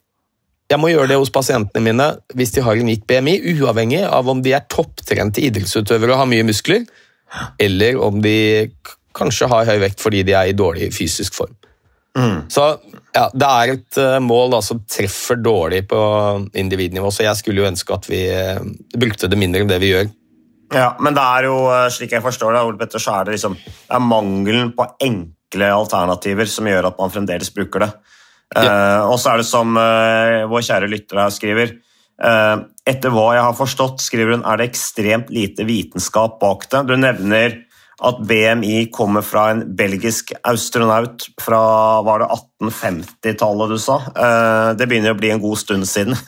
Jeg 0.72 0.80
må 0.80 0.88
gjøre 0.88 1.10
det 1.12 1.20
hos 1.20 1.30
pasientene 1.32 1.84
mine 1.84 2.08
hvis 2.38 2.54
de 2.54 2.64
har 2.64 2.78
en 2.78 2.90
gitt 2.90 3.06
BMI, 3.06 3.38
uavhengig 3.54 4.02
av 4.08 4.30
om 4.30 4.40
de 4.42 4.54
er 4.56 4.66
topptrente 4.72 5.42
idrettsutøvere 5.44 6.14
og 6.14 6.22
har 6.22 6.30
mye 6.30 6.46
muskler, 6.48 6.86
eller 7.58 7.98
om 8.02 8.20
de 8.22 8.70
kanskje 9.16 9.48
har 9.50 9.68
høy 9.68 9.78
vekt 9.82 10.02
fordi 10.02 10.22
de 10.26 10.36
er 10.36 10.50
i 10.50 10.56
dårlig 10.56 10.92
fysisk 10.94 11.36
form. 11.36 11.54
Mm. 12.18 12.48
Så 12.52 12.64
ja, 13.12 13.26
det 13.32 13.48
er 13.48 13.74
et 13.74 14.00
uh, 14.00 14.18
mål 14.24 14.56
da, 14.56 14.62
som 14.64 14.82
treffer 14.88 15.38
dårlig 15.40 15.84
på 15.88 16.00
individnivå, 16.58 17.10
så 17.12 17.26
jeg 17.26 17.40
skulle 17.40 17.62
jo 17.62 17.68
ønske 17.68 17.94
at 17.96 18.08
vi 18.08 18.24
uh, 18.32 18.60
brukte 18.96 19.30
det 19.32 19.38
mindre 19.40 19.64
enn 19.64 19.70
det 19.70 19.80
vi 19.82 19.92
gjør. 19.92 20.10
Ja, 20.72 20.94
Men 21.04 21.16
det 21.16 21.24
er 21.24 21.48
jo, 21.48 21.56
uh, 21.68 21.86
slik 21.92 22.12
jeg 22.16 22.24
forstår 22.24 22.56
det, 22.56 22.64
Ole 22.68 22.80
Petter, 22.80 23.02
så 23.02 23.18
er 23.18 23.28
det 23.28 23.36
liksom 23.36 23.56
det 23.60 23.96
er 23.96 24.04
mangelen 24.04 24.72
på 24.76 24.88
enkle 25.04 25.72
alternativer 25.72 26.48
som 26.48 26.68
gjør 26.68 26.88
at 26.92 27.00
man 27.00 27.12
fremdeles 27.12 27.52
bruker 27.54 27.86
det. 27.86 27.92
Ja. 28.52 29.06
og 29.08 29.14
så 29.16 29.30
er 29.32 29.40
det 29.40 29.46
som 29.48 29.70
vår 29.72 30.64
kjære 30.66 30.88
lytter 30.92 31.22
her 31.22 31.30
skriver 31.32 31.70
Etter 32.22 33.10
hva 33.14 33.28
jeg 33.34 33.42
har 33.46 33.54
forstått, 33.56 34.02
skriver 34.04 34.36
hun, 34.36 34.44
er 34.46 34.58
det 34.60 34.68
ekstremt 34.68 35.30
lite 35.32 35.64
vitenskap 35.66 36.36
bak 36.42 36.68
det. 36.70 36.82
Du 36.90 36.96
nevner 36.98 37.56
at 38.02 38.18
BMI 38.26 38.86
kommer 38.94 39.22
fra 39.22 39.48
en 39.52 39.62
belgisk 39.76 40.32
astronaut 40.48 41.26
fra 41.40 41.60
var 42.02 42.24
det 42.24 42.30
1850-tallet, 42.34 43.70
du 43.70 43.78
sa. 43.78 43.98
Eh, 44.10 44.70
det 44.78 44.88
begynner 44.90 45.14
å 45.14 45.20
bli 45.20 45.30
en 45.34 45.42
god 45.42 45.62
stund 45.62 45.88
siden. 45.88 46.18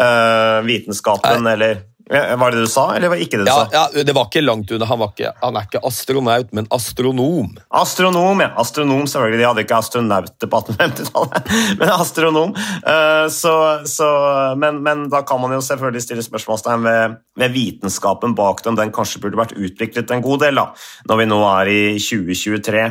Eh, 0.00 0.60
vitenskapen, 0.64 1.44
eller 1.50 1.80
var 2.10 2.50
det 2.50 2.56
det 2.56 2.64
du 2.66 2.70
sa, 2.70 2.88
eller 2.96 3.08
var 3.08 3.20
det 3.20 3.26
ikke 3.28 3.38
det 3.38 3.44
du 3.46 3.50
ja, 3.52 3.66
sa? 3.70 3.90
Ja, 3.94 4.02
Det 4.04 4.14
var 4.16 4.26
ikke 4.26 4.42
langt 4.42 4.70
unna. 4.74 4.86
Han, 4.90 5.02
han, 5.42 5.58
er 5.58 5.66
ikke 5.68 5.82
astronaut, 5.86 6.48
men 6.56 6.66
astronom. 6.74 7.52
Astronom, 7.70 8.42
ja. 8.42 8.48
Astronom, 8.58 9.04
selvfølgelig. 9.06 9.38
De 9.38 9.46
hadde 9.46 9.64
ikke 9.64 9.78
astronauter 9.78 10.50
på 10.50 10.60
1850-tallet, 10.64 11.52
men 11.78 11.92
astronom. 11.94 12.56
Uh, 12.82 13.28
så, 13.30 13.54
så, 13.86 14.10
men, 14.58 14.82
men, 14.82 15.06
da 15.12 15.22
kan 15.26 15.38
man 15.42 15.54
jo 15.54 15.62
selvfølgelig 15.62 16.02
stille 16.02 16.26
spørsmålstegn 16.26 16.82
ved, 16.88 17.16
ved, 17.38 17.54
vitenskapen 17.54 18.34
bak 18.38 18.64
dem. 18.66 18.78
Den 18.80 18.90
kanskje 18.96 19.22
burde 19.22 19.38
vært 19.38 19.54
utviklet 19.54 20.10
en 20.10 20.26
god 20.26 20.42
del, 20.48 20.58
da, 20.58 20.66
når 21.06 21.22
vi 21.22 21.30
nå 21.30 21.40
er 21.52 21.70
i 21.70 21.80
2023. 22.02 22.84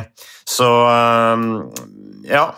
Så 0.48 0.72
uh, 0.88 1.46
ja. 2.24 2.48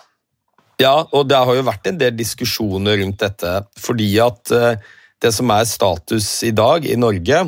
Ja, 0.79 0.97
og 1.11 1.27
det 1.31 1.43
har 1.43 1.59
jo 1.59 1.67
vært 1.67 1.91
en 1.91 1.99
del 1.99 2.15
diskusjoner 2.15 3.03
rundt 3.03 3.23
dette, 3.23 3.63
fordi 3.83 4.13
at 4.23 4.55
uh, 4.55 4.93
det 5.23 5.33
som 5.35 5.51
er 5.55 5.69
status 5.69 6.29
i 6.47 6.53
dag 6.55 6.87
i 6.89 6.99
Norge 6.99 7.45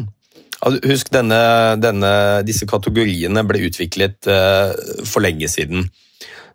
Husk, 0.64 1.10
denne, 1.12 1.76
denne, 1.76 2.10
disse 2.46 2.64
kategoriene 2.64 3.42
ble 3.44 3.66
utviklet 3.66 4.24
uh, 4.30 4.72
for 5.04 5.20
lenge 5.20 5.44
siden. 5.52 5.90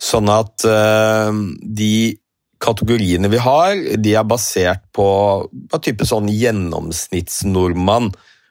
Sånn 0.02 0.32
at 0.34 0.66
uh, 0.66 1.30
de 1.62 2.18
kategoriene 2.60 3.30
vi 3.30 3.38
har, 3.44 3.76
de 4.02 4.16
er 4.18 4.26
basert 4.28 4.82
på 4.96 5.06
hva 5.46 5.82
type 5.84 6.08
sånn 6.10 6.32
gjennomsnittsnordmann 6.32 8.10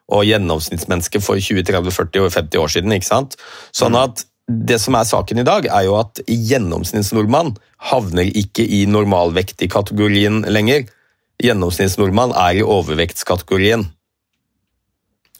og 0.09 0.25
gjennomsnittsmenneske 0.25 1.21
for 1.21 1.43
20, 1.43 1.67
30, 1.69 1.93
40 1.93 2.29
og 2.29 2.33
50 2.33 2.63
år 2.63 2.73
siden. 2.77 2.95
ikke 2.95 3.11
sant? 3.11 3.35
Sånn 3.75 3.97
mm. 3.99 4.03
at 4.05 4.25
det 4.49 4.79
som 4.81 4.97
er 4.97 5.05
saken 5.05 5.43
i 5.43 5.49
dag, 5.49 5.67
er 5.69 5.85
jo 5.85 5.99
at 5.99 6.23
gjennomsnittsnordmann 6.25 7.53
havner 7.91 8.31
ikke 8.31 8.65
i 8.65 8.87
normalvektig-kategorien 8.89 10.47
lenger 10.49 10.87
gjennomsnittsnordmann 11.43 12.35
er 12.37 12.59
i 12.59 12.67
overvektskategorien. 12.67 13.87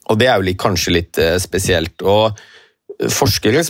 Og 0.09 0.21
det 0.21 0.29
er 0.31 0.41
jo 0.41 0.57
kanskje 0.61 0.95
litt 0.95 1.21
eh, 1.21 1.37
spesielt. 1.43 2.01
Og 2.03 2.39
forskere 3.15 3.63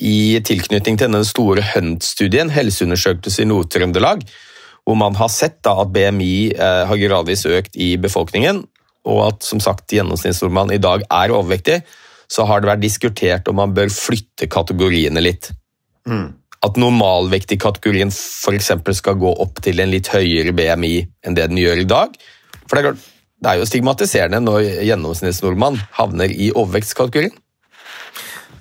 i 0.00 0.18
tilknytning 0.40 0.96
til 0.96 1.08
denne 1.10 1.24
store 1.28 1.64
Hunt-studien, 1.74 2.48
helseundersøkelse 2.54 3.44
i 3.44 3.48
Nord-Trøndelag, 3.50 4.22
hvor 4.88 4.96
man 4.96 5.18
har 5.20 5.28
sett 5.28 5.58
da, 5.66 5.74
at 5.82 5.92
BMI 5.92 6.54
eh, 6.54 6.82
har 6.88 7.02
gradvis 7.02 7.44
økt 7.50 7.76
i 7.76 7.96
befolkningen, 8.00 8.62
og 9.08 9.22
at 9.26 9.44
som 9.44 9.60
sagt 9.60 9.92
gjennomsnittsnordmann 9.92 10.72
i 10.72 10.80
dag 10.80 11.04
er 11.04 11.34
overvektig, 11.34 11.82
så 12.28 12.44
har 12.48 12.60
det 12.60 12.70
vært 12.70 12.84
diskutert 12.84 13.48
om 13.48 13.56
man 13.60 13.72
bør 13.76 13.92
flytte 13.92 14.48
kategoriene 14.52 15.24
litt. 15.24 15.50
Mm 16.08 16.38
at 16.66 16.78
normalvektig-kategorien 16.80 18.10
f.eks. 18.10 18.72
skal 18.98 19.18
gå 19.20 19.30
opp 19.44 19.60
til 19.62 19.80
en 19.82 19.92
litt 19.92 20.10
høyere 20.10 20.54
BMI 20.56 20.94
enn 21.26 21.36
det 21.38 21.48
den 21.52 21.60
gjør 21.60 21.84
i 21.84 21.88
dag. 21.88 22.16
For 22.66 22.74
det 22.74 22.80
er, 22.80 22.88
klart, 22.88 23.04
det 23.38 23.50
er 23.50 23.60
jo 23.60 23.68
stigmatiserende 23.68 24.40
når 24.42 24.64
gjennomsnittsnordmann 24.88 25.78
havner 25.98 26.32
i 26.32 26.50
overvektskategorien. 26.54 27.36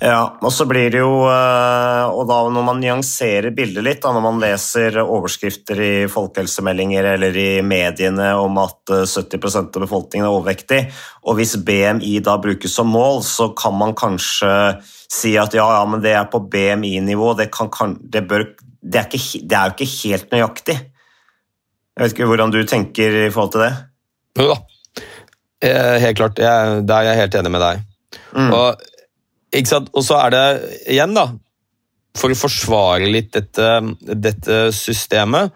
Ja, 0.01 0.37
og 0.45 0.51
så 0.53 0.67
blir 0.69 0.91
det 0.93 0.99
jo 0.99 1.23
eh, 1.25 2.03
Og 2.13 2.27
da 2.29 2.35
når 2.53 2.65
man 2.67 2.81
nyanserer 2.81 3.49
bildet 3.55 3.85
litt, 3.85 4.01
da, 4.03 4.11
når 4.13 4.23
man 4.25 4.41
leser 4.43 4.99
overskrifter 5.01 5.79
i 5.81 5.93
folkehelsemeldinger 6.11 7.07
eller 7.15 7.39
i 7.41 7.47
mediene 7.65 8.29
om 8.37 8.59
at 8.61 8.93
70 8.93 9.39
eh, 9.39 9.57
av 9.57 9.81
befolkningen 9.87 10.27
er 10.27 10.33
overvektig, 10.33 10.81
og 11.25 11.39
hvis 11.39 11.55
BMI 11.65 12.19
da 12.25 12.37
brukes 12.41 12.75
som 12.77 12.91
mål, 12.93 13.23
så 13.25 13.49
kan 13.57 13.73
man 13.77 13.95
kanskje 13.97 14.51
si 15.09 15.33
at 15.39 15.55
ja, 15.57 15.65
ja, 15.79 15.83
men 15.89 16.03
det 16.03 16.13
er 16.13 16.27
på 16.29 16.43
BMI-nivå, 16.45 17.33
det, 17.39 17.49
det, 18.13 18.23
det, 18.27 18.45
det, 18.83 19.01
er 19.01 19.71
jo 19.71 19.75
ikke 19.75 19.89
helt 19.95 20.33
nøyaktig. 20.35 20.77
Jeg 21.97 22.03
vet 22.03 22.13
ikke 22.13 22.29
hvordan 22.29 22.53
du 22.53 22.59
tenker 22.69 23.23
i 23.25 23.29
forhold 23.33 23.55
til 23.55 23.65
det? 23.65 23.71
Jo 24.37 24.51
da, 24.51 24.59
eh, 25.65 25.95
helt 26.03 26.19
klart. 26.19 26.43
Jeg, 26.43 26.85
der 26.85 27.01
er 27.01 27.09
jeg 27.11 27.21
helt 27.23 27.39
enig 27.41 27.53
med 27.55 27.65
deg. 27.65 27.81
Mm. 28.37 28.51
Og 28.53 28.85
ikke 29.55 29.69
sant? 29.69 29.91
Og 29.95 30.03
så 30.05 30.17
er 30.25 30.33
det 30.33 30.45
igjen, 30.95 31.15
da 31.15 31.29
For 32.17 32.33
å 32.33 32.37
forsvare 32.37 33.07
litt 33.11 33.31
dette, 33.35 33.67
dette 34.01 34.61
systemet, 34.75 35.53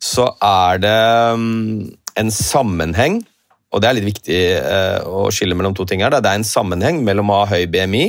så 0.00 0.30
er 0.42 0.78
det 0.80 1.00
mm, 1.36 1.82
en 2.22 2.30
sammenheng 2.32 3.20
og 3.68 3.82
det 3.82 3.88
er 3.88 3.98
litt 3.98 4.08
viktig 4.08 4.38
eh, 4.56 5.00
å 5.04 5.28
skille 5.34 5.56
mellom 5.58 5.74
to 5.76 5.84
ting 5.88 6.00
her. 6.00 6.14
Det 6.14 6.30
er 6.30 6.40
en 6.40 6.46
sammenheng 6.46 7.02
mellom 7.04 7.32
å 7.32 7.42
ha 7.42 7.50
høy 7.50 7.66
BMI 7.68 8.06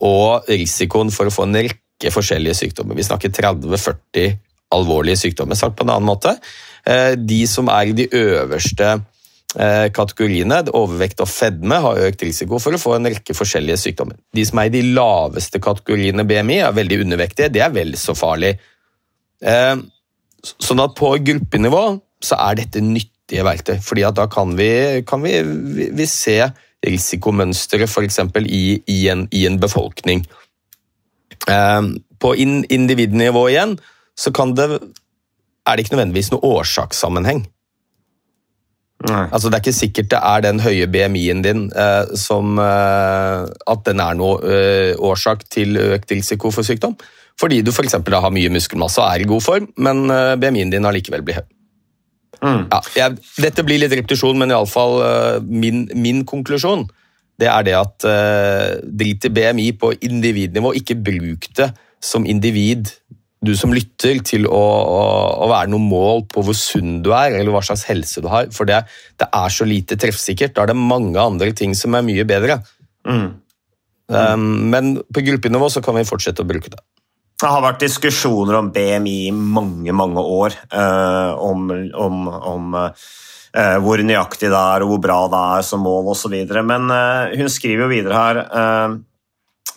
og 0.00 0.48
risikoen 0.48 1.12
for 1.12 1.28
å 1.28 1.34
få 1.34 1.44
en 1.44 1.58
rekke 1.60 2.12
forskjellige 2.12 2.56
sykdommer. 2.62 2.96
Vi 2.96 3.04
snakker 3.04 3.32
30-40 3.36 4.38
alvorlige 4.72 5.20
sykdommer. 5.20 5.58
Sagt 5.60 5.76
på 5.76 5.84
en 5.84 5.92
annen 5.92 6.08
måte. 6.08 6.34
Eh, 6.88 7.14
de 7.20 7.42
som 7.50 7.68
er 7.72 7.90
i 7.90 7.96
de 7.98 8.08
øverste 8.16 8.96
kategoriene, 9.48 10.58
overvekt 10.76 11.22
og 11.24 11.30
fedme, 11.32 11.78
har 11.80 12.00
økt 12.08 12.22
risiko 12.26 12.58
for 12.60 12.76
å 12.76 12.80
få 12.80 12.98
en 12.98 13.08
rekke 13.08 13.32
forskjellige 13.32 13.78
sykdommer. 13.80 14.18
De 14.36 14.44
som 14.44 14.60
er 14.60 14.68
i 14.68 14.74
de 14.74 14.82
laveste 14.92 15.60
kategoriene 15.64 16.26
BMI, 16.28 16.58
er 16.66 16.76
veldig 16.76 16.98
undervektige. 17.06 17.48
Det 17.54 17.62
er 17.64 17.72
vel 17.72 17.94
så 17.96 18.12
farlig. 18.18 18.58
Eh, 19.40 19.76
sånn 20.44 20.84
at 20.84 20.96
på 20.98 21.14
gruppenivå 21.24 21.84
så 22.24 22.38
er 22.48 22.60
dette 22.60 22.82
nyttige 22.84 23.44
verktøy, 23.46 23.78
fordi 23.84 24.06
da 24.16 24.26
kan 24.30 24.54
vi, 24.58 24.70
kan 25.08 25.22
vi, 25.24 25.38
vi 25.96 26.08
se 26.10 26.40
risikomønstre 26.84 27.88
f.eks. 27.88 28.20
I, 28.44 28.64
i, 28.86 29.00
en, 29.10 29.26
i 29.34 29.46
en 29.48 29.58
befolkning. 29.60 30.24
Eh, 31.48 31.82
på 32.18 32.34
individnivå 32.36 33.48
igjen 33.50 33.78
så 34.18 34.32
kan 34.34 34.54
det, 34.58 34.66
er 34.74 35.76
det 35.76 35.84
ikke 35.84 35.96
nødvendigvis 35.96 36.32
noe 36.34 36.56
årsakssammenheng. 36.58 37.44
Altså, 39.06 39.46
det 39.46 39.54
er 39.54 39.62
ikke 39.62 39.76
sikkert 39.76 40.10
det 40.10 40.18
er 40.18 40.42
den 40.42 40.58
høye 40.58 40.88
BMI-en 40.90 41.42
din 41.44 41.60
eh, 41.70 42.16
som 42.18 42.58
eh, 42.58 43.44
At 43.70 43.84
den 43.86 44.02
er 44.02 44.16
noe 44.18 44.40
eh, 44.42 44.96
årsak 44.98 45.44
til 45.54 45.78
økt 45.78 46.10
risiko 46.10 46.50
for 46.50 46.66
sykdom. 46.66 46.96
fordi 47.38 47.62
du 47.62 47.70
f.eks. 47.70 47.94
har 47.94 48.32
mye 48.34 48.50
muskelmasse 48.50 48.98
og 48.98 49.06
er 49.12 49.22
i 49.22 49.28
god 49.30 49.40
form, 49.40 49.68
men 49.76 50.10
eh, 50.10 50.34
BMI-en 50.34 50.74
din 50.74 50.84
allikevel 50.84 51.22
blir 51.22 51.38
høy. 51.38 51.46
Ja, 52.42 52.80
jeg, 52.94 53.18
dette 53.38 53.64
blir 53.66 53.78
litt 53.78 53.94
repetisjon, 53.94 54.38
men 54.38 54.50
iallfall 54.50 55.00
eh, 55.02 55.38
min, 55.42 55.86
min 55.94 56.24
konklusjon 56.26 56.88
det 57.38 57.46
er 57.46 57.66
det 57.66 57.74
at 57.78 58.06
uh, 58.08 58.78
drit 58.82 59.22
i 59.28 59.30
BMI 59.30 59.68
på 59.78 59.92
individnivå, 60.02 60.72
ikke 60.74 60.96
bruk 60.98 61.46
det 61.54 61.68
som 62.02 62.26
individ, 62.26 62.90
du 63.44 63.52
som 63.56 63.72
lytter, 63.74 64.18
til 64.26 64.48
å, 64.50 64.58
å, 64.58 65.02
å 65.44 65.48
være 65.50 65.70
noe 65.70 65.82
mål 65.82 66.24
på 66.32 66.42
hvor 66.46 66.56
sunn 66.58 66.98
du 67.04 67.12
er, 67.14 67.36
eller 67.38 67.54
hva 67.54 67.62
slags 67.64 67.86
helse 67.88 68.22
du 68.24 68.28
har. 68.32 68.48
For 68.54 68.68
det, 68.68 68.82
det 69.20 69.28
er 69.30 69.54
så 69.54 69.66
lite 69.68 69.98
treffsikkert. 70.00 70.56
Da 70.56 70.64
er 70.64 70.72
det 70.72 70.78
mange 70.80 71.22
andre 71.22 71.52
ting 71.56 71.76
som 71.78 71.94
er 71.94 72.06
mye 72.06 72.26
bedre. 72.28 72.58
Mm. 73.06 73.28
Um, 74.08 74.48
men 74.72 74.96
på 75.14 75.22
gruppenivå 75.26 75.68
så 75.70 75.84
kan 75.84 75.98
vi 75.98 76.06
fortsette 76.08 76.42
å 76.42 76.48
bruke 76.48 76.72
det. 76.72 76.80
Det 77.38 77.46
har 77.46 77.62
vært 77.62 77.84
diskusjoner 77.84 78.56
om 78.58 78.72
BMI 78.74 79.16
i 79.28 79.34
mange, 79.34 79.94
mange 79.94 80.22
år. 80.24 80.58
Uh, 80.74 81.38
om 81.38 81.68
om, 81.94 82.24
om 82.26 82.78
uh, 82.80 83.76
hvor 83.84 84.02
nøyaktig 84.02 84.50
det 84.50 84.58
er, 84.58 84.82
og 84.82 84.96
hvor 84.96 85.04
bra 85.04 85.20
det 85.30 85.44
er 85.58 85.68
som 85.68 85.86
mål 85.86 86.10
osv. 86.16 86.34
Men 86.66 86.90
uh, 86.90 87.30
hun 87.38 87.52
skriver 87.52 87.86
jo 87.86 87.92
videre 87.92 88.24
her 88.24 88.42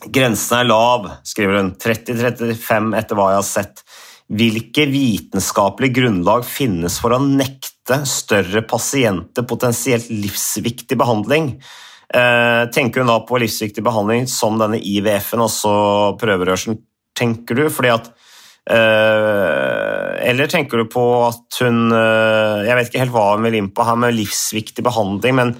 Grensen 0.09 0.57
er 0.57 0.69
lav, 0.69 1.09
skriver 1.27 1.59
hun. 1.59 1.73
30-35 1.77 2.95
etter 2.97 3.17
hva 3.17 3.27
jeg 3.33 3.41
har 3.41 3.47
sett. 3.47 3.83
Hvilke 4.31 4.87
vitenskapelige 4.87 5.99
grunnlag 5.99 6.45
finnes 6.47 6.95
for 7.03 7.13
å 7.13 7.21
nekte 7.21 7.99
større 8.07 8.63
pasienter 8.63 9.45
potensielt 9.47 10.07
livsviktig 10.09 10.97
behandling? 10.97 11.53
Eh, 12.11 12.63
tenker 12.71 13.03
hun 13.03 13.11
da 13.11 13.19
på 13.27 13.39
livsviktig 13.39 13.83
behandling 13.83 14.25
som 14.31 14.57
denne 14.59 14.79
IVF-en, 14.79 15.43
altså 15.45 15.73
prøverørselen, 16.19 16.79
tenker 17.17 17.59
du? 17.59 17.65
Fordi 17.71 17.91
at 17.93 18.09
eh, 18.71 20.31
Eller 20.31 20.49
tenker 20.51 20.81
du 20.81 20.89
på 20.91 21.03
at 21.27 21.59
hun 21.63 21.91
eh, 21.95 22.67
Jeg 22.67 22.77
vet 22.77 22.89
ikke 22.89 23.03
helt 23.03 23.15
hva 23.15 23.27
hun 23.33 23.47
vil 23.47 23.59
inn 23.59 23.71
på 23.75 23.85
her 23.87 23.99
med 23.99 24.15
livsviktig 24.17 24.83
behandling, 24.87 25.37
men 25.39 25.55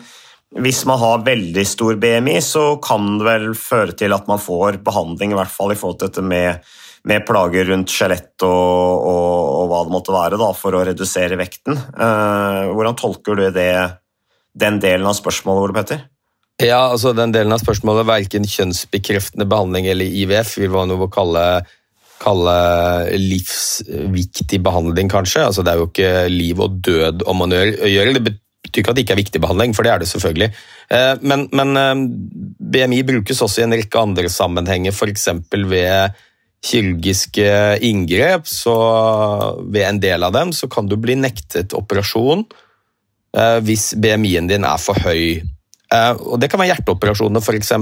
hvis 0.59 0.83
man 0.85 0.99
har 0.99 1.23
veldig 1.23 1.63
stor 1.67 1.95
BMI, 1.95 2.35
så 2.43 2.75
kan 2.83 3.17
det 3.19 3.27
vel 3.27 3.51
føre 3.55 3.95
til 3.95 4.11
at 4.15 4.27
man 4.27 4.41
får 4.41 4.81
behandling, 4.83 5.31
i 5.31 5.39
hvert 5.39 5.51
fall 5.53 5.71
i 5.71 5.77
forhold 5.79 6.01
til 6.01 6.11
dette 6.11 6.23
med, 6.27 6.71
med 7.07 7.23
plager 7.27 7.69
rundt 7.71 7.93
skjelett 7.93 8.43
og, 8.43 8.51
og, 8.51 9.37
og, 9.55 9.69
hva 9.71 9.83
det 9.87 9.95
måtte 9.95 10.15
være, 10.15 10.39
da, 10.41 10.51
for 10.57 10.75
å 10.75 10.83
redusere 10.91 11.39
vekten. 11.39 11.79
Eh, 11.79 12.71
hvordan 12.75 12.99
tolker 12.99 13.39
du 13.39 13.45
det, 13.55 13.71
den 14.51 14.81
delen 14.83 15.07
av 15.07 15.15
spørsmålet, 15.15 15.69
Ole 15.69 15.77
Petter? 15.79 16.03
Ja, 16.61 16.91
altså 16.91 17.15
Den 17.17 17.31
delen 17.33 17.55
av 17.55 17.63
spørsmålet, 17.63 18.05
verken 18.09 18.43
kjønnsbekreftende 18.45 19.47
behandling 19.49 19.87
eller 19.89 20.05
IVF, 20.05 20.57
vil 20.59 20.75
noe 20.91 21.07
å 21.07 21.11
kalle, 21.11 21.45
kalle 22.21 22.59
livsviktig 23.15 24.59
behandling, 24.61 25.09
kanskje. 25.09 25.47
Altså 25.47 25.63
Det 25.63 25.71
er 25.71 25.79
jo 25.79 25.89
ikke 25.89 26.13
liv 26.29 26.59
og 26.61 26.81
død 26.83 27.23
om 27.31 27.45
man 27.45 27.55
gjør 27.55 28.17
det. 28.19 28.35
Betyr 28.61 28.81
ikke 28.83 28.93
at 28.93 28.97
det 28.97 29.05
ikke 29.05 29.15
er 29.15 29.21
viktig 29.21 29.41
behandling, 29.41 29.73
for 29.75 29.85
det 29.85 29.91
er 29.91 30.01
det 30.01 30.09
selvfølgelig. 30.11 30.49
Eh, 30.91 31.15
Men, 31.21 31.47
men 31.51 31.77
eh, 31.77 31.95
BMI 32.73 33.03
brukes 33.03 33.41
også 33.41 33.61
i 33.61 33.65
en 33.65 33.77
rekke 33.77 33.99
andre 33.99 34.29
sammenhenger, 34.29 34.91
f.eks. 34.91 35.27
ved 35.51 36.19
kirurgiske 36.61 37.79
inngrep. 37.81 38.45
Så 38.47 38.75
ved 39.65 39.87
en 39.87 40.01
del 40.01 40.23
av 40.23 40.33
dem 40.33 40.53
så 40.53 40.69
kan 40.69 40.87
du 40.87 40.95
bli 40.97 41.15
nektet 41.17 41.73
operasjon 41.73 42.45
eh, 43.37 43.57
hvis 43.65 43.93
BMI-en 43.97 44.51
din 44.51 44.67
er 44.67 44.77
for 44.77 44.99
høy. 45.01 45.41
Og 45.91 46.37
Det 46.39 46.47
kan 46.47 46.61
være 46.61 46.71
hjerteoperasjoner, 46.71 47.43
f.eks. 47.43 47.73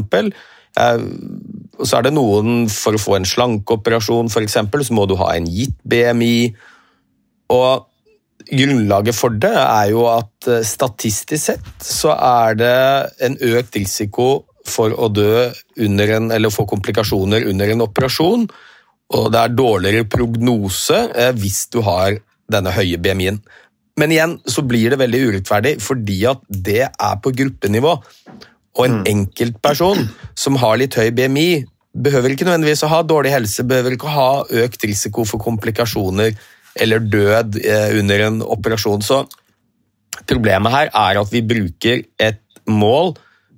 Så 1.79 1.97
er 1.97 2.05
det 2.07 2.11
noen 2.15 2.63
For 2.73 2.97
å 2.97 3.01
få 3.01 3.19
en 3.19 3.27
slankeoperasjon 3.27 4.31
eksempel, 4.41 4.81
så 4.81 4.95
må 4.97 5.05
du 5.05 5.13
ha 5.19 5.35
en 5.35 5.45
gitt 5.45 5.75
BMI. 5.85 6.55
Og 7.53 7.85
Grunnlaget 8.49 9.17
for 9.17 9.35
det 9.37 9.53
er 9.53 9.91
jo 9.93 10.05
at 10.09 10.47
eh, 10.49 10.65
statistisk 10.65 11.51
sett 11.51 11.85
så 11.85 12.15
er 12.15 12.57
det 12.57 12.77
en 13.25 13.37
økt 13.51 13.77
risiko 13.77 14.29
for 14.69 14.93
å 14.93 15.09
dø 15.13 15.49
under 15.85 16.15
en, 16.17 16.31
eller 16.33 16.53
få 16.53 16.65
komplikasjoner 16.69 17.47
under 17.49 17.73
en 17.73 17.85
operasjon. 17.85 18.47
Og 19.17 19.31
det 19.33 19.41
er 19.41 19.55
dårligere 19.55 20.09
prognose 20.09 20.99
eh, 21.13 21.31
hvis 21.37 21.67
du 21.73 21.81
har 21.85 22.19
denne 22.49 22.73
høye 22.73 22.97
BMI-en. 23.01 23.41
Men 23.99 24.13
igjen 24.15 24.37
så 24.47 24.63
blir 24.65 24.93
det 24.93 25.01
veldig 25.01 25.23
urettferdig, 25.27 25.75
fordi 25.83 26.21
at 26.29 26.41
det 26.49 26.85
er 26.87 27.17
på 27.21 27.33
gruppenivå. 27.35 27.97
Og 28.79 28.85
en 28.85 29.01
enkeltperson 29.09 30.05
som 30.39 30.57
har 30.61 30.79
litt 30.79 30.95
høy 30.97 31.09
BMI, 31.13 31.49
behøver 31.99 32.31
ikke 32.31 32.45
nødvendigvis 32.47 32.85
å 32.85 32.91
ha 32.91 33.01
dårlig 33.03 33.33
helse, 33.33 33.65
behøver 33.67 33.95
ikke 33.95 34.07
å 34.07 34.13
ha 34.13 34.31
økt 34.63 34.85
risiko 34.87 35.25
for 35.27 35.41
komplikasjoner 35.41 36.35
eller 36.83 37.03
død 37.03 37.59
eh, 37.61 37.97
under 37.99 38.25
en 38.27 38.41
operasjon. 38.45 39.03
Så 39.05 39.23
problemet 40.29 40.73
her 40.73 40.91
er 40.93 41.19
at 41.21 41.33
vi 41.33 41.43
bruker 41.45 42.05
et 42.21 42.41
mål, 42.69 43.15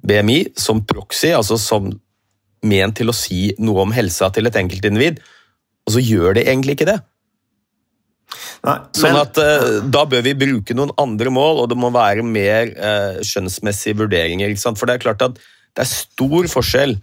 BMI, 0.07 0.55
som 0.57 0.81
proxy, 0.87 1.29
altså 1.35 1.59
som 1.61 1.91
ment 2.65 2.97
til 2.97 3.09
å 3.11 3.15
si 3.15 3.51
noe 3.61 3.85
om 3.85 3.93
helsa 3.93 4.29
til 4.33 4.49
et 4.49 4.57
enkeltindivid, 4.57 5.21
og 5.85 5.95
så 5.95 6.03
gjør 6.03 6.37
det 6.37 6.45
egentlig 6.47 6.77
ikke 6.77 6.91
det. 6.91 6.99
Nei, 8.63 8.75
Sånn 8.95 9.17
at 9.17 9.35
eh, 9.41 9.81
Da 9.91 10.05
bør 10.07 10.21
vi 10.23 10.31
bruke 10.37 10.75
noen 10.77 10.93
andre 11.01 11.33
mål, 11.33 11.63
og 11.63 11.71
det 11.71 11.77
må 11.79 11.89
være 11.93 12.23
mer 12.23 12.69
eh, 12.71 13.17
skjønnsmessige 13.27 13.97
vurderinger. 14.03 14.53
For 14.61 14.87
det 14.87 14.95
er 14.95 15.03
klart 15.03 15.25
at 15.25 15.41
det 15.41 15.83
er 15.83 15.89
stor 15.89 16.47
forskjell 16.51 16.95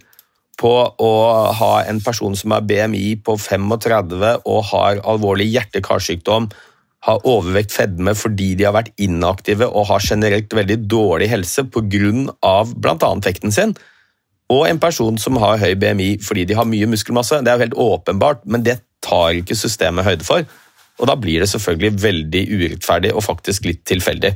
på 0.59 0.71
å 0.91 1.11
ha 1.55 1.73
en 1.87 2.01
person 2.03 2.35
som 2.35 2.51
har 2.55 2.65
BMI 2.67 3.21
på 3.23 3.37
35 3.39 4.17
og 4.43 4.65
har 4.73 4.99
alvorlig 5.07 5.47
hjerte-karsykdom, 5.53 6.49
har 7.07 7.23
overvekt 7.27 7.71
fedme 7.71 8.11
fordi 8.17 8.51
de 8.59 8.65
har 8.67 8.75
vært 8.75 8.91
inaktive 8.99 9.69
og 9.69 9.87
har 9.93 10.03
generelt 10.03 10.51
veldig 10.51 10.81
dårlig 10.91 11.29
helse 11.31 11.63
pga. 11.71 12.11
bl.a. 12.75 13.11
vekten 13.23 13.55
sin, 13.55 13.75
og 14.49 14.65
en 14.67 14.81
person 14.81 15.17
som 15.21 15.37
har 15.39 15.61
høy 15.61 15.77
BMI 15.79 16.09
fordi 16.25 16.47
de 16.49 16.57
har 16.57 16.67
mye 16.67 16.89
muskelmasse. 16.89 17.39
Det 17.45 17.51
er 17.51 17.57
jo 17.57 17.65
helt 17.67 17.79
åpenbart, 17.85 18.43
men 18.45 18.65
det 18.65 18.79
tar 19.05 19.37
ikke 19.37 19.55
systemet 19.55 20.07
høyde 20.07 20.27
for. 20.27 20.43
Og 20.99 21.07
da 21.07 21.15
blir 21.15 21.39
det 21.39 21.51
selvfølgelig 21.53 22.03
veldig 22.03 22.43
urettferdig 22.49 23.13
og 23.15 23.23
faktisk 23.23 23.69
litt 23.69 23.85
tilfeldig. 23.87 24.33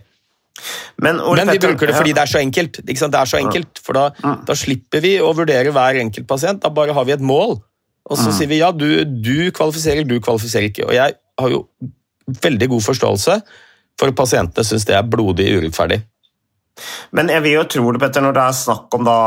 Men, 1.02 1.18
Men 1.18 1.50
vi 1.50 1.60
bruker 1.60 1.90
det 1.90 1.96
fordi 1.98 2.14
det 2.14 2.24
er 2.24 2.30
så 2.30 2.40
enkelt. 2.40 2.80
Det 2.86 2.96
er 2.96 3.30
så 3.30 3.40
enkelt, 3.40 3.82
For 3.84 3.98
da, 3.98 4.36
da 4.46 4.56
slipper 4.58 5.02
vi 5.04 5.16
å 5.22 5.34
vurdere 5.36 5.74
hver 5.74 6.00
enkelt 6.04 6.28
pasient. 6.30 6.62
Da 6.64 6.72
bare 6.74 6.96
har 6.96 7.08
vi 7.10 7.16
et 7.16 7.24
mål. 7.24 7.58
Og 8.12 8.20
så 8.20 8.34
sier 8.36 8.50
vi 8.52 8.60
ja, 8.60 8.72
du, 8.76 9.04
du 9.04 9.50
kvalifiserer, 9.56 10.04
du 10.08 10.18
kvalifiserer 10.22 10.70
ikke. 10.70 10.88
Og 10.90 10.96
jeg 10.96 11.16
har 11.40 11.54
jo 11.54 11.64
veldig 12.44 12.70
god 12.76 12.84
forståelse 12.84 13.38
for 14.00 14.12
at 14.12 14.18
pasientene 14.18 14.68
syns 14.68 14.88
det 14.90 14.98
er 14.98 15.08
blodig 15.08 15.48
urettferdig. 15.58 16.02
Men 17.14 17.30
jeg 17.30 17.46
vil 17.46 17.58
jo 17.60 17.66
tro 17.70 17.92
det, 17.94 18.02
Petter, 18.02 18.24
når 18.26 18.36
det 18.36 18.44
er 18.44 18.58
snakk 18.58 18.98
om 18.98 19.06
da 19.06 19.18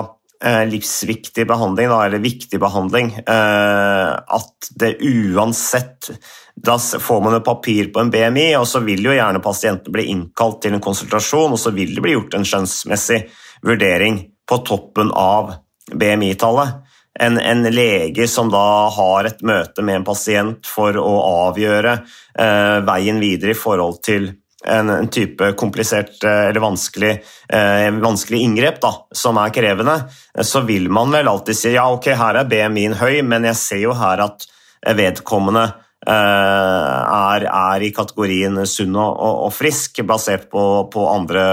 eh, 0.42 0.64
livsviktig 0.68 1.46
behandling, 1.48 1.90
da, 1.92 2.00
eller 2.08 2.24
viktig 2.24 2.60
behandling, 2.62 3.12
eh, 3.22 4.10
at 4.38 4.70
det 4.82 4.96
uansett 5.06 6.10
Da 6.56 6.78
får 6.78 7.20
man 7.20 7.36
jo 7.36 7.40
papir 7.44 7.92
på 7.92 8.00
en 8.00 8.10
BMI, 8.10 8.48
og 8.56 8.64
så 8.68 8.80
vil 8.84 9.04
jo 9.04 9.12
gjerne 9.12 9.42
pasienten 9.44 9.92
bli 9.92 10.06
innkalt 10.12 10.62
til 10.64 10.76
en 10.76 10.82
konsultasjon, 10.82 11.52
og 11.52 11.60
så 11.60 11.72
vil 11.76 11.92
det 11.94 12.04
bli 12.04 12.16
gjort 12.16 12.38
en 12.38 12.48
skjønnsmessig 12.48 13.20
vurdering 13.66 14.22
på 14.48 14.58
toppen 14.64 15.12
av 15.12 15.52
BMI-tallet. 15.92 16.82
En, 17.20 17.38
en 17.40 17.62
lege 17.72 18.26
som 18.28 18.48
da 18.52 18.88
har 18.92 19.28
et 19.28 19.44
møte 19.46 19.84
med 19.84 20.00
en 20.00 20.08
pasient 20.08 20.68
for 20.68 20.96
å 21.00 21.12
avgjøre 21.48 21.94
eh, 21.96 22.80
veien 22.84 23.20
videre 23.22 23.54
i 23.54 23.56
forhold 23.56 24.02
til 24.04 24.28
en, 24.66 24.90
en 24.90 25.08
type 25.12 25.48
komplisert 25.56 26.24
eh, 26.24 26.48
eller 26.50 26.60
vanskelig, 26.60 27.14
eh, 27.48 27.88
vanskelig 28.02 28.42
inngrep 28.44 28.82
da, 28.82 28.92
som 29.16 29.40
er 29.40 29.54
krevende, 29.54 29.96
så 30.44 30.60
vil 30.68 30.90
man 30.92 31.14
vel 31.14 31.30
alltid 31.32 31.56
si 31.56 31.72
ja, 31.76 31.86
ok, 31.92 32.10
her 32.20 32.42
er 32.42 32.52
BMI-en 32.52 33.00
høy, 33.00 33.22
men 33.24 33.48
jeg 33.48 33.60
ser 33.62 33.82
jo 33.86 33.96
her 33.96 34.24
at 34.26 34.48
vedkommende 34.96 35.70
er, 36.06 37.46
er 37.46 37.82
i 37.82 37.92
kategorien 37.94 38.58
sunn 38.68 38.96
og, 39.00 39.16
og, 39.46 39.52
frisk, 39.54 40.02
basert 40.06 40.50
på, 40.52 40.62
på 40.92 41.06
andre 41.10 41.46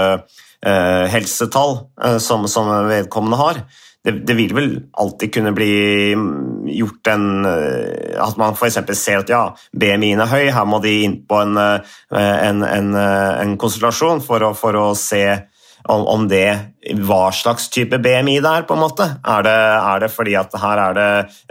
eh, 0.64 1.06
helsetall 1.12 1.78
eh, 2.02 2.18
som, 2.22 2.46
som 2.50 2.70
vedkommende 2.90 3.40
har. 3.40 3.64
Det, 4.04 4.18
det 4.28 4.36
vil 4.36 4.52
vel 4.52 4.72
alltid 5.00 5.32
kunne 5.32 5.54
bli 5.56 5.72
mm, 6.12 6.66
gjort 6.76 7.08
en 7.08 7.46
eh, 7.48 8.20
At 8.20 8.36
man 8.40 8.52
f.eks. 8.52 8.76
ser 9.00 9.22
at 9.22 9.32
ja, 9.32 9.46
BMI-en 9.72 10.20
er 10.26 10.30
høy, 10.30 10.44
her 10.52 10.68
må 10.68 10.82
de 10.84 10.92
inn 11.06 11.18
på 11.28 11.40
en, 11.40 11.56
eh, 11.56 11.96
en, 12.12 12.62
en, 12.68 12.92
eh, 13.00 13.32
en 13.40 13.56
konsultasjon 13.60 14.20
for 14.24 14.44
å, 14.44 14.52
for 14.58 14.76
å 14.76 14.90
se 14.98 15.24
om, 15.88 16.06
om 16.06 16.28
det 16.28 16.48
Hva 17.04 17.28
slags 17.32 17.68
type 17.72 17.98
BMI 17.98 18.38
det 18.44 18.50
er, 18.50 18.66
på 18.68 18.76
en 18.76 18.82
måte. 18.82 19.06
Er 19.24 19.44
det, 19.46 19.56
er 19.56 20.02
det 20.04 20.10
fordi 20.12 20.34
at 20.36 20.56
her 20.60 20.80
er 20.82 20.96
det 20.98 21.08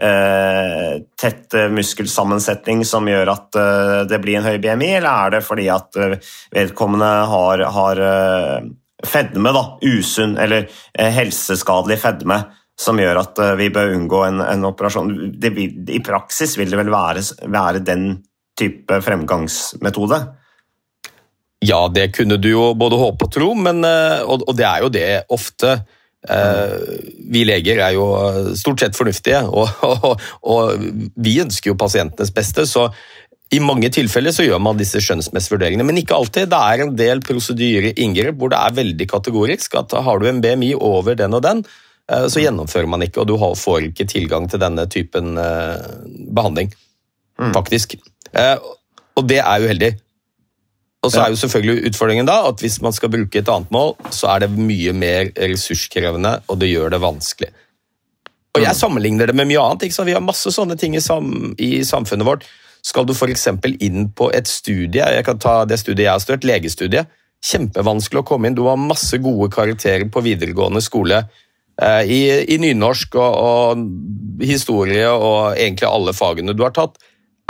eh, 0.10 0.90
tett 1.20 1.58
eh, 1.58 1.72
muskelsammensetning 1.74 2.84
som 2.86 3.10
gjør 3.10 3.34
at 3.34 3.60
eh, 3.60 4.00
det 4.10 4.22
blir 4.22 4.40
en 4.40 4.48
høy 4.48 4.60
BMI, 4.62 4.92
eller 5.00 5.10
er 5.10 5.36
det 5.38 5.44
fordi 5.46 5.70
at 5.74 5.98
eh, 5.98 6.18
vedkommende 6.54 7.12
har, 7.34 7.66
har 7.78 8.04
eh, 8.10 8.70
fedme, 9.04 9.56
da, 9.56 9.64
usunn 9.82 10.38
eller 10.40 10.70
helseskadelig 10.94 11.98
fedme, 12.04 12.38
som 12.80 13.02
gjør 13.02 13.20
at 13.20 13.42
vi 13.60 13.68
bør 13.74 13.92
unngå 13.98 14.22
en, 14.30 14.40
en 14.46 14.70
operasjon. 14.70 15.12
Vil, 15.42 15.66
I 15.94 16.00
praksis 16.06 16.56
vil 16.58 16.72
det 16.72 16.80
vel 16.80 16.94
være, 16.94 17.26
være 17.52 17.84
den 17.86 18.08
type 18.58 19.02
fremgangsmetode? 19.04 20.22
Ja, 21.64 21.86
det 21.92 22.12
kunne 22.18 22.38
du 22.42 22.50
jo 22.52 22.70
både 22.78 23.00
håpe 23.00 23.28
og 23.28 23.34
tro, 23.34 23.52
men, 23.56 23.84
eh, 23.88 24.22
og, 24.24 24.46
og 24.48 24.58
det 24.58 24.68
er 24.68 24.84
jo 24.84 24.92
det 24.94 25.10
ofte. 25.34 25.78
Eh, 26.24 26.76
vi 27.34 27.44
leger 27.48 27.82
er 27.84 27.96
jo 27.98 28.06
stort 28.60 28.84
sett 28.84 28.98
fornuftige, 28.98 29.44
og, 29.60 29.70
og, 29.84 30.24
og 30.44 30.88
vi 31.16 31.40
ønsker 31.44 31.74
jo 31.74 31.80
pasientenes 31.80 32.34
beste. 32.36 32.68
så 32.70 32.90
i 33.54 33.60
mange 33.62 33.92
tilfeller 33.94 34.34
så 34.34 34.46
gjør 34.48 34.62
man 34.66 34.80
disse 34.80 34.98
skjønnsmessige 35.04 35.54
vurderingene, 35.54 35.86
men 35.86 36.00
ikke 36.00 36.16
alltid. 36.18 36.50
Det 36.50 36.58
er 36.58 36.82
en 36.82 36.94
del 36.98 37.20
prosedyrer 37.22 38.00
inngrep 38.02 38.40
hvor 38.40 38.50
det 38.50 38.58
er 38.58 38.78
veldig 38.80 39.08
kategorisk. 39.12 39.76
at 39.78 39.94
Har 39.94 40.20
du 40.20 40.26
en 40.30 40.42
BMI 40.42 40.72
over 40.74 41.20
den 41.20 41.38
og 41.38 41.44
den, 41.46 41.62
eh, 42.10 42.26
så 42.34 42.42
gjennomfører 42.42 42.90
man 42.90 43.06
ikke, 43.06 43.22
og 43.22 43.30
du 43.30 43.38
får 43.38 43.92
ikke 43.92 44.10
tilgang 44.10 44.50
til 44.50 44.64
denne 44.64 44.88
typen 44.90 45.38
eh, 45.38 45.86
behandling. 46.34 46.74
Mm. 47.38 47.54
Faktisk. 47.54 47.96
Og 49.18 49.28
det 49.30 49.40
er 49.42 49.62
uheldig. 49.62 49.92
Og 51.04 51.12
så 51.12 51.20
er 51.20 51.34
jo 51.34 51.40
selvfølgelig 51.42 51.90
utfordringen 51.90 52.28
da 52.30 52.38
at 52.48 52.62
hvis 52.64 52.80
man 52.82 52.96
skal 52.96 53.12
bruke 53.12 53.42
et 53.42 53.50
annet 53.52 53.72
mål, 53.76 53.98
så 54.16 54.30
er 54.32 54.46
det 54.46 54.54
mye 54.56 54.94
mer 54.96 55.34
ressurskrevende, 55.36 56.38
og 56.48 56.62
det 56.62 56.72
gjør 56.72 56.96
det 56.96 57.02
vanskelig. 57.04 57.50
Og 58.54 58.62
Jeg 58.62 58.72
mm. 58.72 58.80
sammenligner 58.80 59.28
det 59.28 59.36
med 59.36 59.50
mye 59.50 59.60
annet. 59.60 59.84
ikke 59.84 59.98
sant? 59.98 60.08
Vi 60.08 60.16
har 60.16 60.24
masse 60.24 60.52
sånne 60.54 60.78
ting 60.80 60.96
i, 60.96 61.02
sam 61.04 61.56
i 61.60 61.84
samfunnet 61.84 62.28
vårt 62.28 62.48
skal 62.84 63.08
du 63.08 63.14
f.eks. 63.16 63.48
inn 63.80 64.10
på 64.16 64.30
et 64.36 64.50
studie, 64.50 65.04
jeg 65.04 65.26
kan 65.26 65.40
ta 65.40 65.62
det 65.68 65.80
studiet 65.80 66.06
jeg 66.08 66.12
har 66.12 66.24
studert, 66.24 66.48
legestudie, 66.48 67.06
kjempevanskelig 67.44 68.22
å 68.22 68.28
komme 68.28 68.50
inn. 68.50 68.58
Du 68.58 68.66
har 68.68 68.80
masse 68.80 69.18
gode 69.24 69.50
karakterer 69.54 70.06
på 70.12 70.24
videregående 70.24 70.84
skole 70.84 71.24
eh, 71.24 72.04
i, 72.04 72.20
i, 72.44 72.60
nynorsk 72.60 73.16
og, 73.20 73.40
og 73.40 74.44
historie 74.44 75.08
og 75.12 75.56
egentlig 75.56 75.90
alle 75.90 76.16
fagene 76.16 76.56
du 76.56 76.64
har 76.66 76.76
tatt. 76.76 77.00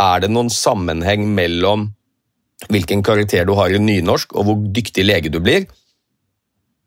Er 0.02 0.24
det 0.24 0.32
noen 0.34 0.54
sammenheng 0.54 1.28
mellom 1.34 1.92
hvilken 2.72 3.04
karakter 3.06 3.48
du 3.48 3.56
har 3.58 3.74
i 3.74 3.82
nynorsk 3.82 4.36
og 4.38 4.48
hvor 4.48 4.62
dyktig 4.76 5.06
lege 5.08 5.32
du 5.34 5.40
blir? 5.44 5.68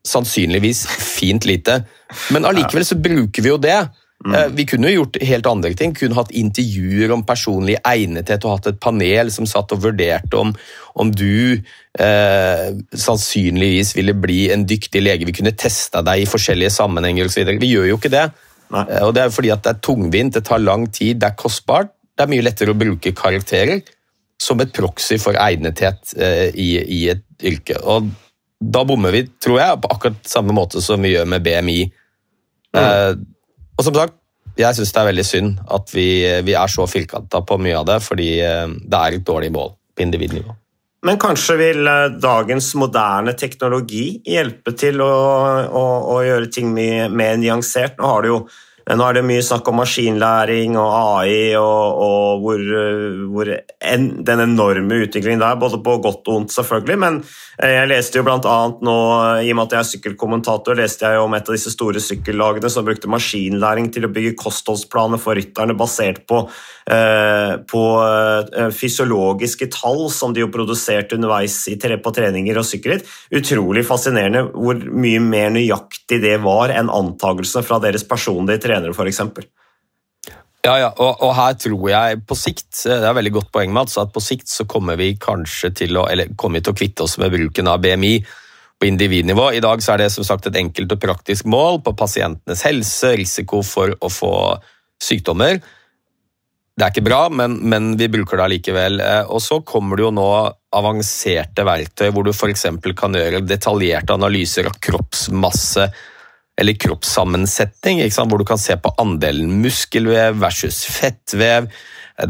Sannsynligvis 0.07 0.87
fint 1.19 1.47
lite, 1.49 1.81
men 2.35 2.47
allikevel 2.47 2.87
så 2.87 2.99
bruker 2.99 3.43
vi 3.43 3.51
jo 3.51 3.61
det. 3.61 3.81
Mm. 4.25 4.35
Eh, 4.35 4.47
vi 4.57 4.65
kunne 4.67 4.91
jo 4.91 5.03
gjort 5.03 5.19
helt 5.29 5.47
andre 5.47 5.75
ting. 5.77 5.93
Kunne 5.95 6.17
hatt 6.17 6.33
intervjuer 6.35 7.13
om 7.15 7.25
personlig 7.27 7.77
egnethet 7.85 8.47
og 8.47 8.57
hatt 8.57 8.71
et 8.73 8.81
panel 8.81 9.31
som 9.35 9.49
satt 9.49 9.75
og 9.77 9.83
vurderte 9.85 10.39
om, 10.41 10.55
om 10.97 11.11
du 11.13 11.59
eh, 12.01 12.69
sannsynligvis 12.97 13.93
ville 13.99 14.17
bli 14.17 14.47
en 14.55 14.65
dyktig 14.69 15.03
lege. 15.05 15.29
Vi 15.29 15.37
kunne 15.37 15.55
testa 15.59 16.03
deg 16.07 16.25
i 16.25 16.31
forskjellige 16.31 16.73
sammenhenger 16.79 17.29
osv. 17.29 17.53
Vi 17.61 17.75
gjør 17.75 17.91
jo 17.93 18.01
ikke 18.01 18.15
det. 18.15 18.29
Nei. 18.75 18.87
Eh, 18.89 19.05
og 19.05 19.13
Det 19.15 19.27
er 19.27 19.35
fordi 19.35 19.53
at 19.55 19.67
det 19.67 19.75
er 19.75 19.85
tungvint, 19.85 20.35
det 20.35 20.47
tar 20.49 20.65
lang 20.65 20.89
tid, 20.89 21.21
det 21.21 21.31
er 21.31 21.39
kostbart. 21.39 21.93
Det 22.17 22.25
er 22.25 22.33
mye 22.33 22.47
lettere 22.47 22.73
å 22.73 22.79
bruke 22.79 23.13
karakterer 23.13 23.85
som 24.43 24.61
et 24.61 24.73
proxy 24.75 25.19
for 25.21 25.39
egnethet 25.41 26.13
eh, 26.21 26.49
i, 26.53 26.69
i, 26.83 27.01
et 27.15 27.25
yrke. 27.47 27.79
Og 27.83 28.11
da 28.61 28.85
bommer 28.89 29.15
vi, 29.15 29.25
tror 29.43 29.61
jeg, 29.61 29.81
på 29.83 29.91
akkurat 29.95 30.29
samme 30.29 30.55
måte 30.57 30.83
som 30.85 31.03
vi 31.03 31.15
gjør 31.15 31.29
med 31.33 31.45
BMI. 31.45 31.81
Mm. 32.77 32.83
Eh, 32.83 33.13
og 33.77 33.85
som 33.85 33.97
sagt, 33.97 34.19
jeg 34.57 34.77
syns 34.77 34.93
det 34.93 35.01
er 35.01 35.11
veldig 35.11 35.25
synd 35.29 35.57
at 35.77 35.91
vi, 35.93 36.09
vi 36.47 36.55
er 36.57 36.71
så 36.73 36.87
firkanta 36.89 37.43
på 37.45 37.59
mye 37.61 37.81
av 37.81 37.89
det, 37.89 37.99
fordi 38.05 38.31
eh, 38.45 38.69
det 38.69 39.01
er 39.01 39.19
et 39.19 39.27
dårlig 39.27 39.53
mål 39.57 39.75
på 39.97 40.07
individnivå. 40.07 40.57
Men 41.07 41.21
kanskje 41.23 41.59
vil 41.61 41.89
eh, 41.91 42.15
dagens 42.23 42.73
moderne 42.79 43.37
teknologi 43.39 44.21
hjelpe 44.27 44.73
til 44.79 45.03
å, 45.05 45.13
å, 45.69 45.85
å 46.17 46.21
gjøre 46.25 46.53
ting 46.53 46.73
mye 46.77 47.11
mer 47.13 47.37
nyansert? 47.41 47.99
Nå 48.01 48.15
har 48.15 48.25
du 48.25 48.33
jo 48.33 48.41
nå 48.87 49.03
er 49.03 49.17
det 49.17 49.25
mye 49.27 49.43
snakk 49.43 49.67
om 49.67 49.81
maskinlæring 49.81 50.77
og 50.79 50.93
AI 50.95 51.57
og, 51.59 52.03
og 52.07 52.45
hvor, 52.45 52.61
hvor 53.33 53.49
en, 53.51 54.05
den 54.23 54.43
enorme 54.45 55.01
utviklingen 55.03 55.43
der, 55.43 55.59
både 55.59 55.81
på 55.83 55.97
godt 56.05 56.31
og 56.31 56.37
ondt, 56.37 56.55
selvfølgelig. 56.55 56.99
Men 57.03 57.17
eh, 57.59 57.73
jeg 57.81 57.91
leste 57.91 58.21
jo 58.21 58.27
annet 58.31 58.85
nå, 58.87 58.95
i 59.43 59.51
og 59.51 59.59
med 59.59 59.65
at 59.65 59.75
jeg 59.75 59.81
er 59.81 59.89
sykkelkommentator, 59.91 60.79
leste 60.79 61.03
jeg 61.03 61.19
jo 61.19 61.25
om 61.27 61.35
et 61.35 61.51
av 61.51 61.59
disse 61.59 61.73
store 61.75 62.03
sykkellagene 62.05 62.71
som 62.71 62.87
brukte 62.87 63.11
maskinlæring 63.11 63.91
til 63.91 64.07
å 64.07 64.13
bygge 64.15 64.37
kostholdsplaner 64.39 65.19
for 65.19 65.35
rytterne 65.35 65.75
basert 65.75 66.23
på, 66.31 66.45
eh, 66.87 67.57
på 67.67 67.83
eh, 68.07 68.71
fysiologiske 68.71 69.67
tall 69.75 70.05
som 70.15 70.31
de 70.31 70.45
jo 70.45 70.53
produserte 70.55 71.19
underveis 71.19 71.59
i, 71.75 71.75
på 71.75 72.15
treninger 72.15 72.63
og 72.63 72.71
sykkelritt. 72.71 73.11
Utrolig 73.35 73.83
fascinerende 73.91 74.47
hvor 74.55 74.79
mye 74.79 75.27
mer 75.27 75.51
nøyaktig 75.59 76.23
det 76.23 76.39
var 76.47 76.71
enn 76.71 76.87
antakelsene 76.87 77.67
fra 77.67 77.83
deres 77.83 78.07
personlige 78.07 78.63
trenere 78.63 78.76
trenere, 78.77 78.95
f.eks. 78.95 79.51
Ja, 80.67 80.79
ja, 80.83 80.89
og, 80.99 81.21
og, 81.23 81.31
her 81.37 81.55
tror 81.63 81.85
jeg 81.93 82.23
på 82.27 82.35
sikt 82.39 82.81
det 82.89 83.07
er 83.07 83.15
veldig 83.15 83.33
godt 83.37 83.53
poeng, 83.55 83.71
Mats, 83.75 83.95
at 84.03 84.11
på 84.15 84.23
sikt 84.25 84.51
så 84.51 84.67
kommer 84.67 84.99
vi 84.99 85.13
kanskje 85.21 85.71
til 85.83 86.01
å 86.01 86.09
eller 86.11 86.33
kommer 86.39 86.65
til 86.65 86.75
å 86.75 86.79
kvitte 86.79 87.07
oss 87.07 87.15
med 87.23 87.31
bruken 87.35 87.71
av 87.71 87.79
BMI 87.85 88.17
på 88.77 88.89
individnivå. 88.89 89.53
I 89.55 89.63
dag 89.63 89.83
så 89.83 89.95
er 89.95 90.03
det 90.03 90.11
som 90.13 90.27
sagt 90.27 90.49
et 90.51 90.59
enkelt 90.59 90.91
og 90.93 91.01
praktisk 91.01 91.47
mål 91.49 91.81
på 91.87 91.95
pasientenes 91.97 92.65
helse, 92.67 93.15
risiko 93.17 93.63
for 93.65 93.95
å 93.95 94.11
få 94.13 94.33
sykdommer. 95.03 95.63
Det 96.77 96.85
er 96.85 96.93
ikke 96.93 97.07
bra, 97.07 97.23
men, 97.33 97.55
men 97.71 97.95
vi 97.97 98.11
bruker 98.13 98.37
det 98.37 98.45
allikevel. 98.51 99.01
Eh, 99.01 99.23
og 99.33 99.41
så 99.41 99.63
kommer 99.65 99.97
det 99.97 100.05
jo 100.05 100.13
nå 100.19 100.29
avanserte 100.77 101.65
verktøy 101.65 102.11
hvor 102.13 102.27
du 102.27 102.35
f.eks. 102.35 102.67
kan 102.99 103.17
gjøre 103.17 103.41
detaljerte 103.47 104.19
analyser 104.19 104.69
av 104.69 104.77
kroppsmasse, 104.85 105.87
eller 106.61 106.79
kroppssammensetning, 106.81 108.01
hvor 108.17 108.41
du 108.41 108.47
kan 108.49 108.61
se 108.61 108.77
på 108.81 108.93
andelen 109.01 109.61
muskelvev 109.63 110.39
versus 110.41 110.85
fettvev. 110.89 111.69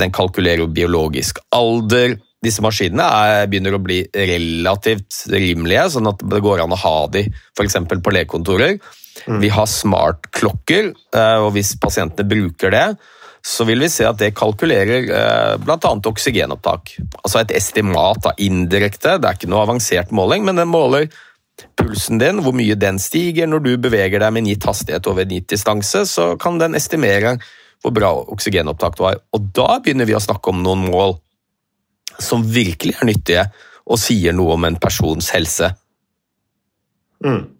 Den 0.00 0.14
kalkulerer 0.14 0.64
jo 0.64 0.70
biologisk 0.74 1.38
alder. 1.54 2.16
Disse 2.42 2.62
maskinene 2.62 3.06
er, 3.06 3.48
begynner 3.50 3.76
å 3.76 3.82
bli 3.82 4.02
relativt 4.10 5.24
rimelige, 5.32 5.88
sånn 5.94 6.10
at 6.10 6.22
det 6.26 6.42
går 6.44 6.64
an 6.64 6.74
å 6.74 6.80
ha 6.82 6.96
de 7.10 7.26
f.eks. 7.30 7.78
på 8.02 8.14
legekontorer. 8.14 8.76
Mm. 9.26 9.38
Vi 9.42 9.50
har 9.54 9.68
smartklokker, 9.70 10.90
eh, 11.16 11.36
og 11.42 11.54
hvis 11.56 11.76
pasientene 11.80 12.28
bruker 12.28 12.74
det, 12.74 12.86
så 13.46 13.64
vil 13.66 13.84
vi 13.84 13.90
se 13.90 14.04
at 14.08 14.18
det 14.18 14.34
kalkulerer 14.36 15.06
eh, 15.06 15.52
bl.a. 15.62 15.78
oksygenopptak. 15.78 16.96
Altså 17.22 17.40
et 17.40 17.54
estimat 17.56 18.26
av 18.26 18.42
indirekte, 18.42 19.16
det 19.22 19.30
er 19.30 19.38
ikke 19.38 19.50
noe 19.50 19.64
avansert 19.66 20.12
måling, 20.14 20.44
men 20.46 20.58
den 20.58 20.70
måler 20.70 21.06
pulsen 21.78 22.20
din, 22.20 22.42
hvor 22.44 22.54
mye 22.56 22.76
den 22.78 22.98
stiger 23.02 23.48
når 23.48 23.64
du 23.64 23.70
beveger 23.80 24.20
deg 24.22 24.34
med 24.34 24.44
en 24.44 24.50
gitt 24.52 24.66
hastighet 24.68 25.08
over 25.10 25.24
en 25.24 25.36
gitt 25.36 25.48
distanse, 25.52 26.04
så 26.08 26.34
kan 26.40 26.60
den 26.60 26.76
estimere 26.78 27.36
hvor 27.84 27.94
bra 27.96 28.12
oksygenopptak 28.34 28.96
du 28.98 29.04
har. 29.06 29.20
Og 29.36 29.50
da 29.56 29.78
begynner 29.80 30.08
vi 30.08 30.16
å 30.16 30.22
snakke 30.22 30.52
om 30.52 30.62
noen 30.64 30.86
mål 30.88 31.16
som 32.22 32.44
virkelig 32.44 32.96
er 33.00 33.08
nyttige 33.08 33.44
og 33.86 34.00
sier 34.00 34.34
noe 34.34 34.56
om 34.56 34.66
en 34.66 34.78
persons 34.80 35.30
helse. 35.34 35.70
Mm. 37.24 37.55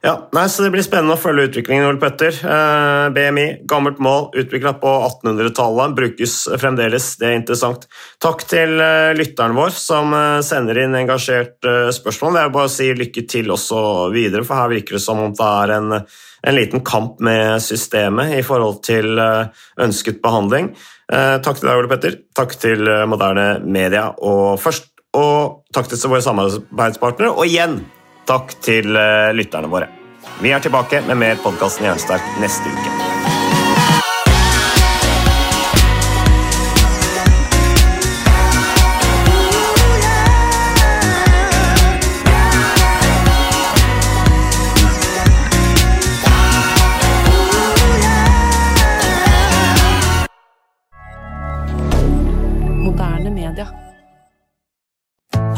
Ja, 0.00 0.14
nei, 0.32 0.46
så 0.48 0.62
Det 0.64 0.70
blir 0.72 0.84
spennende 0.84 1.12
å 1.12 1.20
følge 1.20 1.50
utviklingen. 1.50 1.84
Ole 1.84 2.00
Petter. 2.00 2.32
Eh, 2.32 3.08
BMI, 3.12 3.44
gammelt 3.68 3.98
mål, 4.00 4.30
utvikla 4.40 4.72
på 4.80 4.88
1800-tallet, 5.10 5.92
brukes 5.98 6.36
fremdeles. 6.62 7.10
Det 7.20 7.28
er 7.28 7.36
interessant. 7.36 7.84
Takk 8.24 8.46
til 8.48 8.80
eh, 8.80 9.10
lytteren 9.18 9.58
vår 9.58 9.74
som 9.76 10.16
eh, 10.16 10.38
sender 10.46 10.80
inn 10.86 10.96
engasjert 10.96 11.68
spørsmål. 11.92 12.38
Det 12.38 12.46
er 12.46 12.56
bare 12.56 12.70
å 12.70 12.72
si 12.72 12.88
lykke 12.96 13.26
til 13.28 13.52
også 13.52 13.84
videre, 14.16 14.46
for 14.48 14.62
her 14.62 14.72
virker 14.72 14.96
det 14.96 15.02
som 15.04 15.20
om 15.20 15.36
det 15.36 15.52
er 15.66 15.76
en, 15.76 15.92
en 16.00 16.56
liten 16.56 16.80
kamp 16.80 17.20
med 17.20 17.60
systemet 17.60 18.38
i 18.40 18.42
forhold 18.46 18.80
til 18.88 19.20
ønsket 19.20 20.24
behandling. 20.24 20.72
Eh, 21.12 21.36
takk 21.44 21.60
til 21.60 21.68
deg, 21.68 21.76
Ole 21.76 21.92
Petter. 21.92 22.20
Takk 22.40 22.56
til 22.56 22.88
Moderne 23.04 23.50
Media 23.68 24.08
og 24.16 24.56
først, 24.64 24.94
og 25.12 25.66
takk 25.76 25.92
til 25.92 26.06
våre 26.08 26.24
samarbeidspartnere. 26.24 27.36
Og 27.36 27.50
igjen 27.52 27.82
Takk 28.30 28.52
til 28.62 28.94
uh, 28.94 29.32
lytterne 29.34 29.70
våre. 29.70 29.90
Vi 30.40 30.54
er 30.54 30.62
tilbake 30.62 31.02
med 31.08 31.18
mer 31.18 31.40
podkasten 31.42 31.90
Jernsterk 31.90 32.36
neste 32.38 32.70
uke. 32.70 33.09